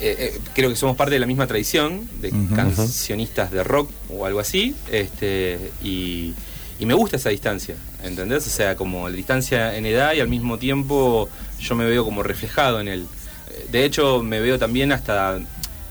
eh, 0.00 0.32
eh, 0.36 0.38
creo 0.54 0.70
que 0.70 0.76
somos 0.76 0.96
parte 0.96 1.14
de 1.14 1.20
la 1.20 1.26
misma 1.26 1.46
tradición 1.46 2.08
de 2.20 2.28
Ujú. 2.28 2.54
cancionistas 2.54 3.50
de 3.50 3.64
rock 3.64 3.90
o 4.10 4.26
algo 4.26 4.40
así. 4.40 4.74
Este, 4.92 5.58
y, 5.82 6.34
y 6.78 6.86
me 6.86 6.94
gusta 6.94 7.16
esa 7.16 7.30
distancia, 7.30 7.74
¿entendés? 8.04 8.46
O 8.46 8.50
sea, 8.50 8.76
como 8.76 9.08
la 9.08 9.16
distancia 9.16 9.76
en 9.76 9.86
edad 9.86 10.14
y 10.14 10.20
al 10.20 10.28
mismo 10.28 10.58
tiempo 10.58 11.28
yo 11.60 11.74
me 11.74 11.84
veo 11.84 12.04
como 12.04 12.22
reflejado 12.22 12.80
en 12.80 12.88
él. 12.88 13.06
Eh, 13.50 13.66
De 13.72 13.84
hecho, 13.84 14.22
me 14.22 14.40
veo 14.40 14.58
también 14.58 14.92
hasta 14.92 15.38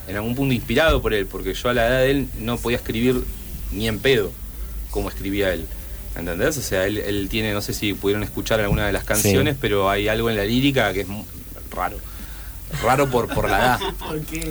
en 0.08 0.16
algún 0.16 0.36
punto 0.36 0.54
inspirado 0.54 1.02
por 1.02 1.14
él, 1.14 1.26
porque 1.26 1.54
yo 1.54 1.70
a 1.70 1.74
la 1.74 1.88
edad 1.88 2.00
de 2.00 2.12
él 2.12 2.28
no 2.40 2.58
podía 2.58 2.78
escribir 2.78 3.24
ni 3.74 3.90
en 3.90 4.00
pedo 4.00 4.32
como 4.90 5.10
escribía 5.10 5.54
él. 5.54 5.66
¿Entendés? 6.16 6.58
O 6.58 6.62
sea, 6.62 6.88
él, 6.88 6.98
él 6.98 7.28
tiene, 7.30 7.54
no 7.54 7.62
sé 7.62 7.74
si 7.74 7.94
pudieron 7.94 8.24
escuchar 8.24 8.60
alguna 8.62 8.88
de 8.88 8.94
las 8.94 9.04
canciones, 9.04 9.56
pero 9.60 9.90
hay 9.90 10.08
algo 10.08 10.30
en 10.32 10.38
la 10.38 10.46
lírica 10.46 10.92
que 10.94 11.02
es 11.02 11.08
raro. 11.70 11.98
Raro 12.84 13.10
por, 13.10 13.28
por 13.34 13.50
la 13.50 13.58
edad. 13.58 13.80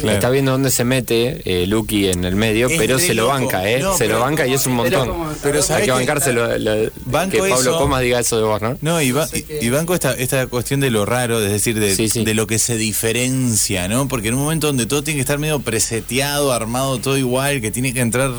Claro. 0.01 0.11
Está 0.17 0.31
viendo 0.31 0.53
dónde 0.53 0.71
se 0.71 0.85
mete 0.85 1.43
eh, 1.45 1.67
Lucky 1.67 2.09
en 2.09 2.25
el 2.25 2.35
medio, 2.37 2.69
Es 2.69 2.79
pero 2.79 2.99
se 2.99 3.15
lo 3.15 3.29
banca, 3.29 3.69
¿eh? 3.69 3.81
No, 3.81 3.97
se 3.97 4.09
lo 4.09 4.21
banca 4.21 4.47
y 4.47 4.55
es 4.55 4.67
un 4.67 4.75
montón. 4.75 5.09
como- 5.09 5.33
Pero 5.43 5.59
Hay 5.59 5.63
¿sabés 5.65 5.85
que 5.85 5.91
bancárselo. 5.93 6.59
lo- 6.59 6.91
Banco 7.07 7.33
que 7.33 7.39
Pablo 7.39 7.57
eso. 7.71 7.79
Comas 7.79 8.03
diga 8.03 8.19
eso 8.21 8.37
de 8.39 8.43
vos, 8.45 8.61
¿no? 8.63 8.77
No, 8.81 9.01
y, 9.01 9.13
ba- 9.13 9.27
sé 9.27 9.45
que- 9.45 9.59
y 9.63 9.69
banco 9.71 9.95
esta, 9.95 10.13
esta 10.15 10.47
cuestión 10.47 10.81
de 10.81 10.91
lo 10.91 11.05
raro, 11.07 11.41
es 11.43 11.51
decir, 11.51 11.79
de, 11.79 11.95
Sí, 11.95 12.09
sí. 12.09 12.25
de 12.25 12.35
lo 12.35 12.47
que 12.47 12.59
se 12.59 12.77
diferencia, 12.77 13.89
¿no? 13.89 14.09
Porque 14.09 14.29
en 14.29 14.35
un 14.35 14.41
momento 14.43 14.67
donde 14.69 14.87
todo 14.87 15.03
tiene 15.03 15.17
que 15.19 15.23
estar 15.23 15.39
medio 15.39 15.61
preseteado, 15.61 16.53
armado 16.53 16.99
todo 16.99 17.17
igual, 17.19 17.61
que 17.61 17.71
tiene 17.71 17.93
que 17.95 18.01
entrar 18.01 18.31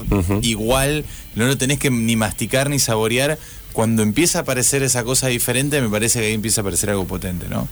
igual, 0.41 1.05
no 1.35 1.45
lo 1.45 1.57
tenés 1.57 1.79
que 1.79 1.89
ni 1.89 2.15
masticar 2.15 2.69
ni 2.69 2.79
saborear, 2.79 3.37
cuando 3.73 4.01
empieza 4.03 4.39
a 4.39 4.41
aparecer 4.41 4.81
esa 4.83 5.03
cosa 5.03 5.27
diferente, 5.27 5.79
me 5.81 5.89
parece 5.89 6.19
que 6.19 6.27
ahí 6.27 6.33
empieza 6.33 6.61
a 6.61 6.63
aparecer 6.63 6.89
algo 6.89 7.05
potente, 7.05 7.47
¿no? 7.49 7.67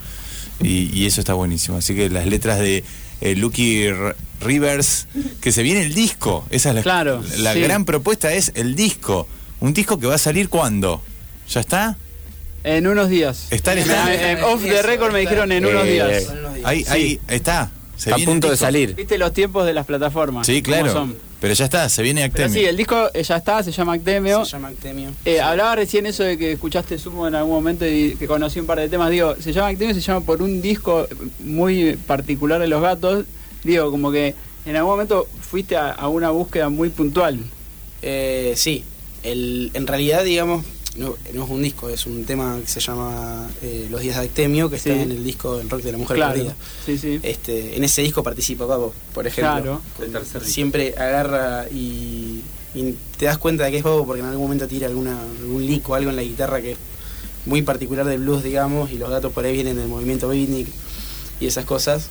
Y, 0.62 0.90
y 0.94 1.06
eso 1.06 1.20
está 1.22 1.34
buenísimo. 1.34 1.78
Así 1.78 1.96
que 1.96 2.10
las 2.10 2.26
letras 2.26 2.60
de 2.60 2.84
eh, 3.22 3.36
Lucky 3.36 3.84
R- 3.84 4.16
Rivers, 4.42 5.08
que 5.42 5.52
se 5.52 5.64
viene 5.64 5.82
el 5.82 5.94
disco, 5.94 6.46
esa 6.50 6.70
es 6.70 6.76
la, 6.76 6.82
Claro, 6.84 7.24
la 7.38 7.54
sí. 7.54 7.60
gran 7.62 7.86
propuesta 7.86 8.34
es 8.34 8.52
el 8.56 8.76
disco. 8.76 9.28
Un 9.60 9.74
disco 9.74 10.00
que 10.00 10.08
va 10.08 10.16
a 10.16 10.20
salir 10.20 10.50
cuándo? 10.50 11.02
¿Ya 11.50 11.60
está? 11.62 11.98
En 12.64 12.88
unos 12.88 13.10
días. 13.10 13.48
Está 13.52 13.74
en- 13.74 14.44
off 14.44 14.64
the 14.64 14.82
record 14.82 15.12
me 15.14 15.20
dijeron 15.20 15.52
en 15.52 15.66
unos 15.66 15.86
Eh, 15.86 15.92
días. 15.94 16.24
Son 16.26 16.40
unos 16.40 16.54
días. 16.56 16.68
Ahí, 16.68 16.84
Sí. 16.84 16.90
ahí 16.92 17.20
está. 17.28 17.72
Se 17.96 18.10
Está 18.10 18.22
a 18.22 18.26
punto 18.26 18.50
de 18.50 18.58
salir. 18.58 18.94
Viste 18.96 19.18
los 19.18 19.32
tiempos 19.34 19.66
de 19.66 19.74
las 19.74 19.86
plataformas. 19.86 20.46
Sí, 20.48 20.62
cómo 20.62 20.76
claro. 20.78 20.92
son. 20.92 21.16
Pero 21.42 21.54
ya 21.54 21.66
está, 21.66 21.88
se 21.90 22.02
viene 22.02 22.22
Pero 22.30 22.46
Actemio. 22.46 22.54
sí, 22.62 22.66
el 22.66 22.78
disco 22.78 23.10
eh, 23.14 23.22
ya 23.24 23.38
está, 23.38 23.62
se 23.62 23.72
llama 23.72 23.94
Actemio. 23.94 24.46
Se 24.46 24.52
llama 24.54 24.70
Actemio. 24.70 25.12
Eh, 25.26 25.42
hablaba 25.42 25.76
recién 25.76 26.06
eso 26.06 26.24
de 26.24 26.38
que 26.38 26.54
escuchaste 26.54 26.98
Sumo 26.98 27.28
en 27.28 27.36
algún 27.36 27.54
momento 27.54 27.86
y 27.86 28.16
que 28.16 28.26
conocí 28.28 28.60
un 28.60 28.66
par 28.66 28.80
de 28.80 28.90
temas. 28.90 29.10
Digo, 29.12 29.36
se 29.40 29.52
llama 29.54 29.68
Actemio, 29.68 29.94
se 29.94 30.02
llama 30.02 30.26
por 30.26 30.42
un 30.42 30.62
disco 30.62 31.08
muy 31.40 31.98
particular 32.08 32.60
de 32.60 32.68
los 32.68 32.82
gatos. 32.82 33.26
Digo, 33.64 33.92
como 33.92 34.12
que 34.12 34.34
en 34.66 34.76
algún 34.76 34.94
momento 34.94 35.28
fuiste 35.42 35.76
a, 35.76 35.92
a 35.92 36.08
una 36.08 36.30
búsqueda 36.32 36.70
muy 36.70 36.90
puntual. 36.90 37.40
Eh, 38.02 38.54
sí, 38.56 38.84
el, 39.24 39.72
en 39.74 39.88
realidad, 39.88 40.24
digamos, 40.24 40.66
no, 40.96 41.16
no 41.34 41.44
es 41.44 41.50
un 41.50 41.62
disco, 41.62 41.90
es 41.90 42.06
un 42.06 42.24
tema 42.26 42.58
que 42.62 42.68
se 42.68 42.80
llama 42.80 43.50
eh, 43.62 43.88
Los 43.90 44.02
Días 44.02 44.18
de 44.18 44.24
Actemio, 44.26 44.70
que 44.70 44.80
Sí. 44.80 44.90
está 44.90 45.02
en 45.04 45.12
el 45.12 45.24
disco 45.24 45.60
El 45.60 45.70
Rock 45.70 45.82
de 45.82 45.92
la 45.92 45.98
Mujer 45.98 46.16
claro. 46.18 46.34
Perdida. 46.34 46.56
Sí, 46.86 46.98
sí. 46.98 47.20
Este, 47.22 47.76
en 47.76 47.84
ese 47.84 48.02
disco 48.02 48.24
participa 48.24 48.68
Papo, 48.68 48.94
por 49.14 49.28
ejemplo. 49.28 49.82
Claro. 49.98 50.26
Siempre 50.46 50.94
agarra 50.98 51.68
y, 51.70 52.42
y 52.74 52.96
te 53.18 53.26
das 53.26 53.38
cuenta 53.38 53.66
de 53.66 53.72
que 53.72 53.78
es 53.78 53.84
Papo 53.84 54.06
porque 54.06 54.22
en 54.22 54.28
algún 54.28 54.44
momento 54.46 54.68
tira 54.68 54.88
alguna, 54.88 55.20
algún 55.42 55.66
lick 55.66 55.88
o 55.90 55.96
algo 55.96 56.10
en 56.10 56.16
la 56.16 56.24
guitarra 56.24 56.62
que 56.62 56.72
es 56.74 56.78
muy 57.46 57.62
particular 57.62 58.06
del 58.06 58.20
blues, 58.22 58.44
digamos, 58.44 58.92
y 58.92 58.98
los 58.98 59.10
gatos 59.10 59.32
por 59.32 59.46
ahí 59.46 59.54
vienen 59.54 59.76
del 59.76 59.88
movimiento 59.88 60.28
beatnik 60.30 60.68
y 61.40 61.46
esas 61.48 61.66
cosas. 61.66 62.08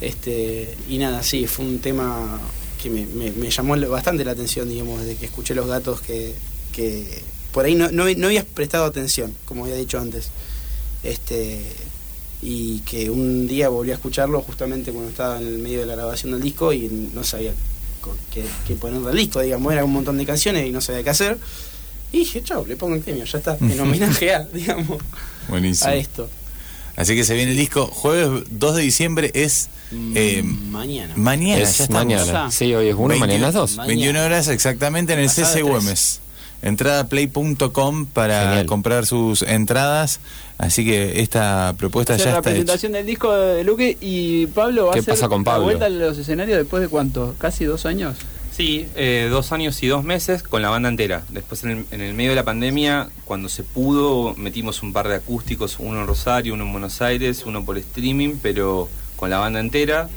Este, 0.00 0.76
y 0.88 0.98
nada, 0.98 1.22
sí, 1.22 1.46
fue 1.46 1.64
un 1.64 1.78
tema 1.78 2.40
que 2.82 2.90
me, 2.90 3.06
me- 3.06 3.30
me 3.32 3.50
llamó 3.50 3.76
bastante 3.88 4.24
la 4.24 4.32
atención, 4.32 4.68
digamos, 4.68 5.00
desde 5.00 5.16
que 5.16 5.26
escuché 5.26 5.54
los 5.54 5.66
gatos 5.66 6.00
que, 6.00 6.34
que 6.72 7.22
por 7.54 7.64
ahí 7.64 7.76
no, 7.76 7.90
no, 7.92 8.04
no 8.16 8.26
habías 8.26 8.44
prestado 8.44 8.84
atención, 8.84 9.32
como 9.44 9.64
había 9.64 9.76
dicho 9.76 9.98
antes. 10.00 10.28
Este, 11.04 11.62
y 12.42 12.80
que 12.80 13.08
un 13.10 13.46
día 13.46 13.68
volví 13.68 13.92
a 13.92 13.94
escucharlo 13.94 14.42
justamente 14.42 14.90
cuando 14.90 15.08
estaba 15.08 15.40
en 15.40 15.46
el 15.46 15.58
medio 15.58 15.80
de 15.80 15.86
la 15.86 15.94
grabación 15.94 16.32
del 16.32 16.42
disco 16.42 16.72
y 16.72 16.88
no 17.14 17.22
sabía 17.22 17.52
qué, 18.32 18.44
qué 18.66 18.74
ponerle 18.74 19.08
al 19.08 19.16
disco, 19.16 19.40
digamos, 19.40 19.72
era 19.72 19.84
un 19.84 19.92
montón 19.92 20.18
de 20.18 20.26
canciones 20.26 20.66
y 20.66 20.72
no 20.72 20.80
sabía 20.80 21.04
qué 21.04 21.10
hacer. 21.10 21.38
Y 22.12 22.18
dije, 22.18 22.42
chao, 22.42 22.66
le 22.66 22.76
pongo 22.76 22.96
el 22.96 23.02
premio, 23.02 23.24
ya 23.24 23.38
está, 23.38 23.56
en 23.60 23.78
homenaje 23.78 24.34
a, 24.34 24.44
digamos, 24.52 25.00
Buenísimo. 25.48 25.90
a 25.90 25.94
esto. 25.94 26.28
Así 26.96 27.14
que 27.14 27.24
se 27.24 27.34
viene 27.34 27.52
el 27.52 27.56
disco. 27.56 27.86
Jueves 27.86 28.44
2 28.50 28.76
de 28.76 28.82
diciembre 28.82 29.30
es 29.34 29.68
eh, 29.92 30.42
mañana. 30.42 31.14
mañana. 31.16 31.62
Es 31.62 31.78
ya 31.78 31.86
mañana. 31.88 32.50
Sí, 32.50 32.74
hoy 32.74 32.88
es 32.88 32.94
uno, 32.94 33.08
21 33.08 33.26
mañana 33.26 33.48
es 33.48 33.54
dos. 33.54 33.76
Mañana. 33.76 33.94
21 33.94 34.24
horas 34.24 34.48
exactamente 34.48 35.12
en 35.12 35.20
el 35.20 35.30
CC. 35.30 35.62
Güemes. 35.62 36.20
Entradaplay.com 36.64 38.06
para 38.06 38.42
Genial. 38.48 38.66
comprar 38.66 39.06
sus 39.06 39.42
entradas. 39.42 40.20
Así 40.58 40.84
que 40.84 41.20
esta 41.20 41.74
propuesta 41.76 42.16
ya 42.16 42.24
la 42.24 42.30
está 42.30 42.38
hecha. 42.38 42.50
presentación 42.50 42.92
del 42.92 43.06
disco 43.06 43.32
de 43.32 43.64
Luque 43.64 43.96
y 44.00 44.46
Pablo 44.46 44.86
va 44.86 44.92
¿Qué 44.92 44.98
a 45.00 45.02
hacer 45.02 45.14
pasa 45.14 45.28
con 45.28 45.40
la 45.40 45.44
Pablo? 45.44 45.64
vuelta 45.64 45.86
a 45.86 45.90
los 45.90 46.16
escenarios 46.18 46.58
después 46.58 46.80
de 46.82 46.88
cuánto, 46.88 47.34
casi 47.38 47.64
dos 47.64 47.86
años. 47.86 48.16
Sí, 48.56 48.86
eh, 48.94 49.26
dos 49.30 49.50
años 49.50 49.82
y 49.82 49.88
dos 49.88 50.04
meses 50.04 50.44
con 50.44 50.62
la 50.62 50.70
banda 50.70 50.88
entera. 50.88 51.24
Después 51.30 51.64
en 51.64 51.70
el, 51.70 51.86
en 51.90 52.00
el 52.00 52.14
medio 52.14 52.30
de 52.30 52.36
la 52.36 52.44
pandemia, 52.44 53.08
cuando 53.24 53.48
se 53.48 53.64
pudo, 53.64 54.34
metimos 54.36 54.80
un 54.84 54.92
par 54.92 55.08
de 55.08 55.16
acústicos, 55.16 55.76
uno 55.80 56.00
en 56.02 56.06
Rosario, 56.06 56.54
uno 56.54 56.64
en 56.64 56.70
Buenos 56.70 57.02
Aires, 57.02 57.42
uno 57.46 57.64
por 57.64 57.76
streaming, 57.78 58.36
pero 58.40 58.88
con 59.16 59.28
la 59.30 59.38
banda 59.38 59.58
entera, 59.58 60.08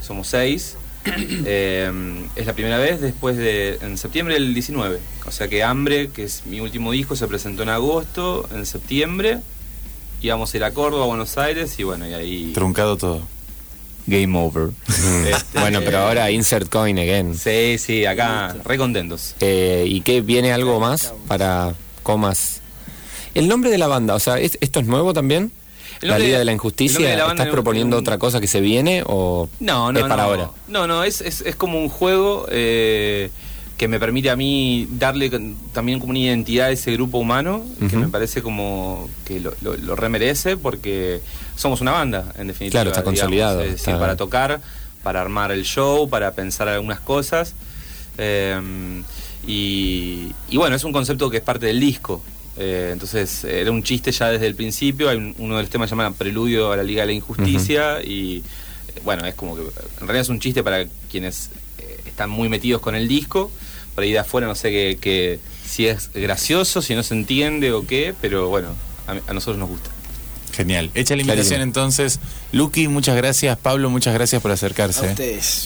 somos 0.00 0.28
seis. 0.28 0.76
Eh, 1.44 1.90
es 2.36 2.46
la 2.46 2.52
primera 2.52 2.78
vez 2.78 3.00
después 3.00 3.36
de, 3.36 3.78
en 3.82 3.98
septiembre 3.98 4.34
del 4.34 4.54
19. 4.54 4.98
O 5.26 5.30
sea 5.32 5.48
que 5.48 5.62
Hambre, 5.62 6.10
que 6.10 6.22
es 6.24 6.42
mi 6.46 6.60
último 6.60 6.92
disco, 6.92 7.16
se 7.16 7.26
presentó 7.26 7.62
en 7.64 7.68
agosto, 7.70 8.48
en 8.54 8.64
septiembre. 8.66 9.38
Íbamos 10.20 10.54
a 10.54 10.56
ir 10.56 10.64
a 10.64 10.70
Córdoba, 10.72 11.04
a 11.04 11.06
Buenos 11.08 11.36
Aires 11.38 11.76
y 11.78 11.82
bueno, 11.82 12.06
y 12.08 12.14
ahí... 12.14 12.52
Truncado 12.54 12.96
todo. 12.96 13.22
Game 14.06 14.38
over. 14.38 14.68
Mm. 14.68 15.26
Bueno, 15.60 15.80
pero 15.84 15.98
ahora 15.98 16.30
insert 16.30 16.68
coin 16.68 16.98
again. 16.98 17.36
Sí, 17.36 17.76
sí, 17.78 18.04
acá 18.06 18.56
re 18.64 18.78
contentos. 18.78 19.34
Eh, 19.40 19.84
¿Y 19.86 20.00
qué 20.02 20.20
viene 20.20 20.52
algo 20.52 20.78
más 20.80 21.12
para 21.26 21.74
comas? 22.04 22.60
El 23.34 23.48
nombre 23.48 23.70
de 23.70 23.78
la 23.78 23.86
banda, 23.88 24.14
o 24.14 24.20
sea, 24.20 24.38
¿es- 24.38 24.58
¿esto 24.60 24.78
es 24.80 24.86
nuevo 24.86 25.12
también? 25.12 25.50
La 26.02 26.18
Liga 26.18 26.38
de- 26.38 26.44
la 26.44 26.52
Injusticia, 26.52 27.08
de 27.08 27.16
la 27.16 27.28
¿estás 27.28 27.48
proponiendo 27.48 27.96
un- 27.96 28.02
otra 28.02 28.18
cosa 28.18 28.40
que 28.40 28.46
se 28.46 28.60
viene 28.60 29.02
o 29.06 29.48
No, 29.60 29.92
no, 29.92 29.98
es 30.00 30.04
para 30.06 30.16
no. 30.24 30.28
ahora? 30.28 30.50
No, 30.68 30.86
no, 30.86 31.04
es, 31.04 31.20
es, 31.20 31.40
es 31.42 31.56
como 31.56 31.78
un 31.78 31.88
juego 31.88 32.46
eh, 32.50 33.30
que 33.78 33.88
me 33.88 33.98
permite 33.98 34.30
a 34.30 34.36
mí 34.36 34.86
darle 34.92 35.30
también 35.72 35.98
como 36.00 36.10
una 36.10 36.18
identidad 36.20 36.66
a 36.66 36.70
ese 36.70 36.92
grupo 36.92 37.18
humano, 37.18 37.64
que 37.90 37.96
me 37.96 38.08
parece 38.08 38.42
como 38.42 39.08
que 39.24 39.40
lo, 39.40 39.52
lo, 39.62 39.76
lo 39.76 39.96
remerece 39.96 40.56
porque 40.56 41.20
somos 41.56 41.80
una 41.80 41.90
banda, 41.92 42.32
en 42.38 42.46
definitiva. 42.48 42.82
Claro, 42.82 42.90
está 42.90 43.00
digamos. 43.02 43.20
consolidado, 43.20 43.60
Es 43.62 43.72
decir, 43.72 43.88
está- 43.90 43.98
para 44.00 44.16
tocar, 44.16 44.60
para 45.02 45.20
armar 45.20 45.50
el 45.52 45.64
show, 45.64 46.08
para 46.08 46.30
pensar 46.32 46.68
algunas 46.68 47.00
cosas. 47.00 47.54
Eh, 48.18 49.02
y, 49.46 50.28
y 50.48 50.56
bueno, 50.56 50.76
es 50.76 50.84
un 50.84 50.92
concepto 50.92 51.28
que 51.30 51.38
es 51.38 51.42
parte 51.42 51.66
del 51.66 51.80
disco. 51.80 52.22
Eh, 52.58 52.90
entonces 52.92 53.44
era 53.44 53.70
un 53.70 53.82
chiste 53.82 54.12
ya 54.12 54.30
desde 54.30 54.46
el 54.46 54.54
principio. 54.54 55.08
Hay 55.08 55.16
un- 55.16 55.34
uno 55.38 55.56
de 55.56 55.62
los 55.62 55.70
temas 55.70 55.88
se 55.88 55.96
llama 55.96 56.12
Preludio 56.14 56.72
a 56.72 56.76
la 56.76 56.82
Liga 56.82 57.02
de 57.02 57.06
la 57.06 57.12
Injusticia. 57.12 58.02
Y 58.02 58.38
eh, 58.38 59.00
bueno, 59.04 59.24
es 59.26 59.34
como 59.34 59.56
que 59.56 59.62
en 59.62 60.00
realidad 60.06 60.20
es 60.22 60.28
un 60.28 60.40
chiste 60.40 60.62
para 60.62 60.86
quienes 61.10 61.50
eh, 61.78 62.00
están 62.06 62.28
muy 62.30 62.48
metidos 62.48 62.80
con 62.82 62.94
el 62.94 63.08
disco. 63.08 63.50
Por 63.94 64.04
ahí 64.04 64.12
de 64.12 64.18
afuera 64.18 64.46
no 64.46 64.54
sé 64.54 64.70
que, 64.70 64.98
que 65.00 65.38
si 65.66 65.86
es 65.86 66.10
gracioso, 66.14 66.82
si 66.82 66.94
no 66.94 67.02
se 67.02 67.14
entiende 67.14 67.72
o 67.72 67.86
qué, 67.86 68.14
pero 68.20 68.48
bueno, 68.48 68.68
a, 69.06 69.12
a 69.30 69.34
nosotros 69.34 69.58
nos 69.58 69.68
gusta. 69.68 69.90
Genial. 70.54 70.90
Hecha 70.94 71.16
la 71.16 71.22
invitación 71.22 71.56
Clarísimo. 71.56 71.62
entonces. 71.62 72.20
Lucky, 72.52 72.88
muchas 72.88 73.16
gracias. 73.16 73.56
Pablo, 73.56 73.88
muchas 73.88 74.12
gracias 74.12 74.42
por 74.42 74.50
acercarse. 74.50 75.06
A 75.06 75.10
ustedes. 75.10 75.60